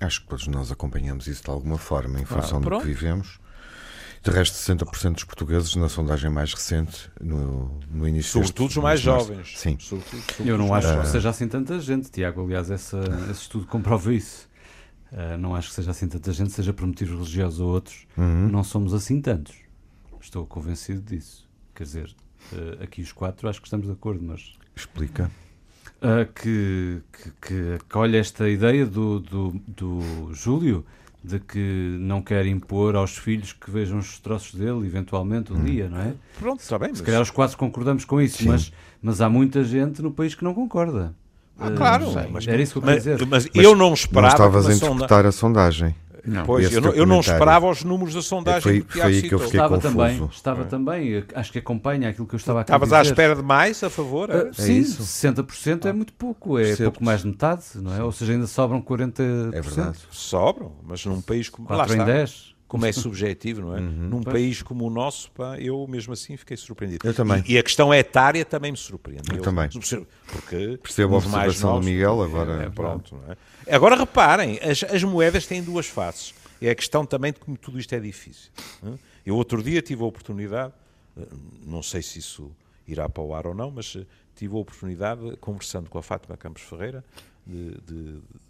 Acho 0.00 0.22
que 0.22 0.28
todos 0.28 0.46
nós 0.46 0.70
acompanhamos 0.70 1.26
isso 1.26 1.42
de 1.42 1.50
alguma 1.50 1.76
forma, 1.76 2.20
em 2.20 2.24
função 2.24 2.58
ah, 2.58 2.60
do 2.60 2.78
que 2.78 2.86
vivemos. 2.86 3.40
De 4.22 4.30
resto, 4.30 4.54
60% 4.56 5.14
dos 5.14 5.24
portugueses, 5.24 5.74
na 5.74 5.88
sondagem 5.88 6.30
mais 6.30 6.52
recente, 6.52 7.10
no, 7.20 7.80
no 7.90 8.06
início. 8.06 8.32
Sobretudo 8.32 8.68
os 8.68 8.76
mais 8.76 9.00
jovens. 9.00 9.58
Sim. 9.58 9.76
Sobretudo, 9.80 10.20
sobretudo 10.20 10.48
Eu 10.48 10.58
não 10.58 10.74
acho 10.74 11.00
que 11.00 11.06
seja 11.06 11.30
assim 11.30 11.48
tanta 11.48 11.80
gente, 11.80 12.10
Tiago. 12.10 12.44
Aliás, 12.44 12.70
essa, 12.70 13.00
esse 13.30 13.42
estudo 13.42 13.66
comprova 13.66 14.12
isso. 14.12 14.48
Uh, 15.12 15.38
não 15.38 15.54
acho 15.54 15.68
que 15.68 15.74
seja 15.74 15.90
assim 15.90 16.06
tanta 16.06 16.32
gente, 16.32 16.52
seja 16.52 16.72
por 16.72 16.86
motivos 16.86 17.14
religiosos 17.14 17.60
ou 17.60 17.70
outros. 17.70 18.06
Uhum. 18.16 18.48
Não 18.48 18.62
somos 18.62 18.92
assim 18.92 19.20
tantos. 19.20 19.56
Estou 20.20 20.46
convencido 20.46 21.00
disso. 21.00 21.48
Quer 21.74 21.84
dizer, 21.84 22.16
uh, 22.52 22.82
aqui 22.82 23.02
os 23.02 23.12
quatro 23.12 23.48
acho 23.48 23.60
que 23.60 23.66
estamos 23.66 23.86
de 23.86 23.92
acordo, 23.92 24.22
mas. 24.22 24.52
Explica. 24.74 25.30
Uh, 26.00 26.32
que, 26.32 27.00
que, 27.40 27.78
que, 27.88 27.98
olha 27.98 28.18
esta 28.18 28.48
ideia 28.48 28.86
do, 28.86 29.18
do, 29.18 29.60
do 29.66 30.30
Júlio 30.32 30.86
de 31.24 31.40
que 31.40 31.96
não 31.98 32.22
quer 32.22 32.46
impor 32.46 32.94
aos 32.94 33.16
filhos 33.16 33.52
que 33.52 33.68
vejam 33.70 33.98
os 33.98 34.18
troços 34.20 34.54
dele, 34.54 34.86
eventualmente, 34.86 35.52
um 35.52 35.56
hum. 35.56 35.64
dia, 35.64 35.88
não 35.88 36.00
é? 36.00 36.14
Pronto, 36.38 36.60
está 36.60 36.78
bem. 36.78 36.88
Se 36.88 37.00
mas... 37.00 37.00
calhar 37.02 37.20
os 37.20 37.30
quatro 37.30 37.56
concordamos 37.56 38.04
com 38.04 38.20
isso, 38.20 38.46
mas, 38.46 38.72
mas 39.02 39.20
há 39.20 39.28
muita 39.28 39.64
gente 39.64 40.00
no 40.00 40.12
país 40.12 40.34
que 40.34 40.44
não 40.44 40.54
concorda. 40.54 41.14
Ah, 41.58 41.72
claro. 41.72 42.08
Uh, 42.10 42.30
mas, 42.30 42.46
era 42.46 42.62
isso 42.62 42.72
que 42.72 42.78
eu 42.78 42.82
queria 42.82 42.98
dizer. 42.98 43.26
Mas, 43.26 43.48
mas 43.52 43.54
eu 43.54 43.74
não 43.74 43.92
esperava... 43.92 44.28
Não 44.28 44.46
estavas 44.46 44.66
a 44.66 44.74
interpretar 44.74 45.18
sonda... 45.18 45.28
a 45.28 45.32
sondagem. 45.32 45.94
Não. 46.24 46.44
Pois, 46.44 46.72
eu 46.72 46.80
não, 46.80 46.90
eu 46.92 47.06
não, 47.06 47.20
esperava 47.20 47.68
os 47.68 47.84
números 47.84 48.14
da 48.14 48.22
sondagem 48.22 48.62
foi, 48.62 48.80
que 48.82 48.92
foi 48.92 49.02
aí 49.02 49.22
que 49.22 49.34
eu 49.34 49.38
fiquei 49.38 49.60
estava 49.60 49.76
confuso. 49.76 49.94
também, 49.94 50.28
estava 50.32 50.62
é. 50.62 50.64
também, 50.64 51.24
acho 51.34 51.52
que 51.52 51.58
acompanha 51.58 52.08
aquilo 52.08 52.26
que 52.26 52.34
eu 52.34 52.38
estava 52.38 52.60
a 52.60 52.62
Estavas 52.62 52.92
à 52.92 53.02
espera 53.02 53.36
de 53.36 53.42
mais 53.42 53.82
a 53.82 53.90
favor? 53.90 54.30
É? 54.30 54.44
Uh, 54.44 54.54
sim, 54.54 54.78
isso? 54.78 55.02
60% 55.02 55.84
ah. 55.84 55.88
é 55.88 55.92
muito 55.92 56.12
pouco, 56.12 56.58
é 56.58 56.64
Percebo. 56.64 56.90
pouco 56.90 57.04
mais 57.04 57.22
de 57.22 57.28
metade, 57.28 57.64
não 57.76 57.94
é? 57.94 58.02
Ou 58.02 58.12
seja, 58.12 58.32
ainda 58.32 58.46
sobram 58.46 58.80
40%. 58.82 59.52
É 59.52 59.60
verdade. 59.60 59.98
Sobram, 60.10 60.72
mas 60.82 61.04
num 61.06 61.20
país 61.20 61.48
como... 61.48 61.68
4 61.68 61.94
em 61.94 62.04
10 62.04 62.57
como 62.68 62.84
é 62.84 62.92
subjetivo, 62.92 63.62
não 63.62 63.76
é? 63.76 63.80
Uhum, 63.80 64.08
Num 64.10 64.22
pois. 64.22 64.34
país 64.34 64.62
como 64.62 64.86
o 64.86 64.90
nosso, 64.90 65.30
pá, 65.32 65.58
eu 65.58 65.86
mesmo 65.88 66.12
assim 66.12 66.36
fiquei 66.36 66.56
surpreendido. 66.56 67.04
Eu 67.06 67.14
também. 67.14 67.42
E, 67.48 67.54
e 67.54 67.58
a 67.58 67.62
questão 67.62 67.92
etária 67.92 68.44
também 68.44 68.70
me 68.70 68.76
surpreende. 68.76 69.30
Eu, 69.30 69.38
eu 69.38 69.42
também. 69.42 69.68
Porque 69.70 70.78
Percebo 70.82 71.14
a 71.14 71.18
observação 71.18 71.80
do 71.80 71.86
Miguel 71.86 72.22
agora. 72.22 72.64
É, 72.64 72.70
pronto, 72.70 73.18
é? 73.26 73.74
Agora 73.74 73.96
reparem, 73.96 74.60
as, 74.62 74.84
as 74.84 75.02
moedas 75.02 75.46
têm 75.46 75.62
duas 75.62 75.86
faces. 75.86 76.34
É 76.60 76.70
a 76.70 76.74
questão 76.74 77.06
também 77.06 77.32
de 77.32 77.40
como 77.40 77.56
tudo 77.56 77.78
isto 77.78 77.94
é 77.94 78.00
difícil. 78.00 78.50
É? 78.84 78.90
Eu 79.24 79.36
outro 79.36 79.62
dia 79.62 79.80
tive 79.80 80.02
a 80.02 80.06
oportunidade, 80.06 80.72
eh, 81.16 81.22
não 81.64 81.82
sei 81.82 82.02
se 82.02 82.18
isso 82.18 82.50
irá 82.86 83.08
para 83.08 83.22
o 83.22 83.34
ar 83.34 83.46
ou 83.46 83.54
não, 83.54 83.70
mas 83.70 83.96
eh, 83.96 84.04
tive 84.34 84.54
a 84.54 84.58
oportunidade, 84.58 85.36
conversando 85.40 85.88
com 85.88 85.98
a 85.98 86.02
Fátima 86.02 86.36
Campos 86.36 86.62
Ferreira, 86.62 87.04
de, 87.46 87.70
de, 87.80 88.02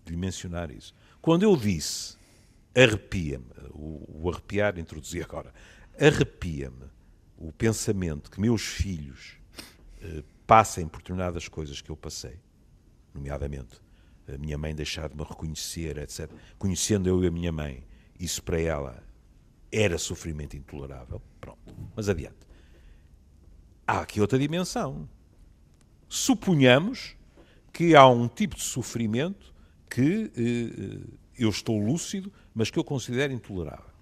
de 0.05 0.11
lhe 0.11 0.17
mencionar 0.17 0.71
isso. 0.71 0.95
Quando 1.21 1.43
eu 1.45 1.57
disse 1.57 2.18
arrepia-me, 2.81 3.47
o, 3.71 4.23
o 4.23 4.31
arrepiar 4.31 4.79
introduzi 4.79 5.21
agora, 5.23 5.53
arrepia-me 5.99 6.87
o 7.37 7.53
pensamento 7.53 8.31
que 8.31 8.41
meus 8.41 8.63
filhos 8.63 9.37
eh, 10.01 10.23
passem 10.47 10.87
por 10.87 10.99
determinadas 10.99 11.49
coisas 11.49 11.81
que 11.81 11.91
eu 11.91 11.97
passei, 11.97 12.39
nomeadamente 13.13 13.81
a 14.33 14.37
minha 14.37 14.59
mãe 14.59 14.75
deixar 14.75 15.09
de 15.09 15.17
me 15.17 15.23
reconhecer, 15.23 15.97
etc. 15.99 16.31
Conhecendo 16.59 17.09
eu 17.09 17.25
e 17.25 17.27
a 17.27 17.31
minha 17.31 17.51
mãe, 17.51 17.85
isso 18.21 18.43
para 18.43 18.61
ela 18.61 19.03
era 19.73 19.97
sofrimento 19.99 20.57
intolerável. 20.57 21.23
Pronto, 21.41 21.59
mas 21.97 22.09
adiante. 22.09 22.47
Há 23.87 24.01
aqui 24.01 24.21
outra 24.21 24.39
dimensão. 24.39 25.09
Suponhamos 26.09 27.17
que 27.73 27.95
há 27.95 28.07
um 28.07 28.29
tipo 28.29 28.57
de 28.57 28.63
sofrimento 28.63 29.55
que 29.89 30.31
eh, 30.37 31.15
eh 31.17 31.19
eu 31.39 31.49
estou 31.51 31.79
lúcido, 31.79 32.33
mas 32.59 32.71
que 32.71 32.79
eu 32.79 32.83
considero 32.83 33.33
intolerável. 33.33 33.95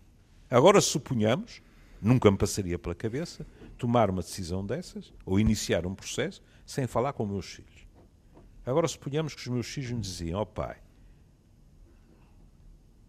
Agora, 0.48 0.80
suponhamos, 0.80 1.60
nunca 2.00 2.30
me 2.30 2.38
passaria 2.38 2.78
pela 2.78 2.94
cabeça, 2.94 3.46
tomar 3.76 4.08
uma 4.08 4.22
decisão 4.22 4.64
dessas, 4.64 5.12
ou 5.26 5.38
iniciar 5.38 5.84
um 5.84 5.94
processo, 5.94 6.42
sem 6.64 6.86
falar 6.86 7.12
com 7.12 7.26
meus 7.26 7.44
filhos. 7.44 7.86
Agora, 8.64 8.88
suponhamos 8.88 9.34
que 9.34 9.42
os 9.42 9.48
meus 9.48 9.66
filhos 9.66 9.90
me 9.90 10.00
diziam, 10.00 10.38
ó 10.38 10.42
oh, 10.42 10.46
pai, 10.46 10.78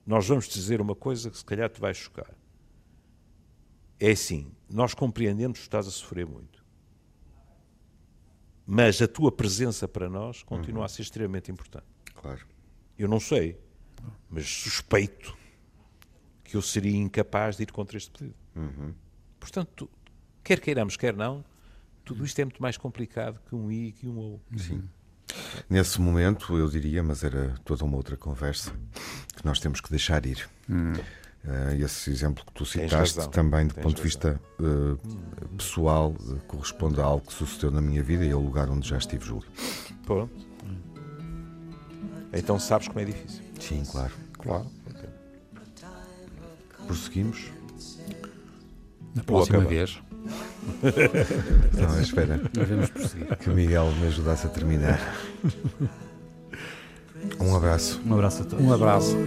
nós 0.05 0.27
vamos 0.27 0.49
dizer 0.49 0.81
uma 0.81 0.93
coisa 0.93 1.31
que 1.31 1.37
se 1.37 1.45
calhar 1.45 1.69
te 1.69 1.79
vai 1.79 1.93
chocar. 1.93 2.35
É 4.01 4.11
assim, 4.11 4.51
nós 4.69 4.93
compreendemos 4.93 5.59
que 5.59 5.63
estás 5.63 5.87
a 5.87 5.91
sofrer 5.91 6.25
muito. 6.25 6.61
Mas 8.65 9.01
a 9.01 9.07
tua 9.07 9.31
presença 9.31 9.87
para 9.87 10.09
nós 10.09 10.43
continua 10.43 10.79
uhum. 10.79 10.85
a 10.85 10.89
ser 10.89 11.03
extremamente 11.03 11.49
importante. 11.49 11.87
Claro. 12.15 12.45
Eu 12.99 13.07
não 13.07 13.21
sei 13.21 13.57
mas 14.29 14.47
suspeito 14.47 15.37
que 16.43 16.55
eu 16.55 16.61
seria 16.61 16.95
incapaz 16.95 17.57
de 17.57 17.63
ir 17.63 17.71
contra 17.71 17.97
este 17.97 18.11
pedido. 18.11 18.35
Uhum. 18.55 18.93
Portanto, 19.39 19.89
quer 20.43 20.59
queiramos, 20.59 20.95
quer 20.95 21.15
não, 21.15 21.43
tudo 22.03 22.25
isto 22.25 22.39
é 22.39 22.45
muito 22.45 22.61
mais 22.61 22.77
complicado 22.77 23.39
que 23.47 23.55
um 23.55 23.71
I 23.71 23.87
e 23.87 23.91
que 23.91 24.07
um 24.07 24.17
O. 24.17 24.41
Sim. 24.57 24.83
Nesse 25.69 25.99
momento, 25.99 26.57
eu 26.57 26.69
diria, 26.69 27.03
mas 27.03 27.23
era 27.23 27.55
toda 27.65 27.83
uma 27.83 27.97
outra 27.97 28.15
conversa, 28.15 28.71
que 29.35 29.45
nós 29.45 29.59
temos 29.59 29.81
que 29.81 29.89
deixar 29.89 30.25
ir. 30.25 30.49
Hum. 30.69 30.93
Uh, 30.93 31.81
esse 31.83 32.09
exemplo 32.09 32.43
que 32.45 32.51
tu 32.51 32.65
citaste 32.65 33.29
também, 33.29 33.67
do 33.67 33.75
ponto 33.75 33.95
de 33.95 34.01
vista 34.01 34.39
uh, 34.59 35.47
pessoal, 35.55 36.11
uh, 36.19 36.39
corresponde 36.47 36.99
a 36.99 37.03
algo 37.03 37.25
que 37.25 37.33
sucedeu 37.33 37.71
na 37.71 37.79
minha 37.79 38.03
vida 38.03 38.25
e 38.25 38.31
ao 38.31 38.41
lugar 38.41 38.69
onde 38.69 38.87
já 38.87 38.97
estive, 38.97 39.25
Júlio. 39.25 39.47
Pronto. 40.05 40.47
Então 42.33 42.59
sabes 42.59 42.87
como 42.87 42.99
é 42.99 43.05
difícil. 43.05 43.46
Sim, 43.59 43.83
claro. 43.85 44.11
Claro. 44.33 44.65
Prosseguimos. 46.85 47.45
Na 49.15 49.23
próxima 49.23 49.59
vez. 49.59 49.99
Não, 51.73 52.01
espera. 52.01 52.41
Devemos 52.53 52.89
prosseguir. 52.89 53.37
Que 53.37 53.49
o 53.49 53.53
Miguel 53.53 53.91
me 53.99 54.07
ajudasse 54.07 54.47
a 54.47 54.49
terminar. 54.49 54.99
Um 57.39 57.55
abraço. 57.55 58.01
Um 58.05 58.13
abraço 58.13 58.43
a 58.43 58.45
todos. 58.45 58.65
Um 58.65 58.73
abraço. 58.73 59.17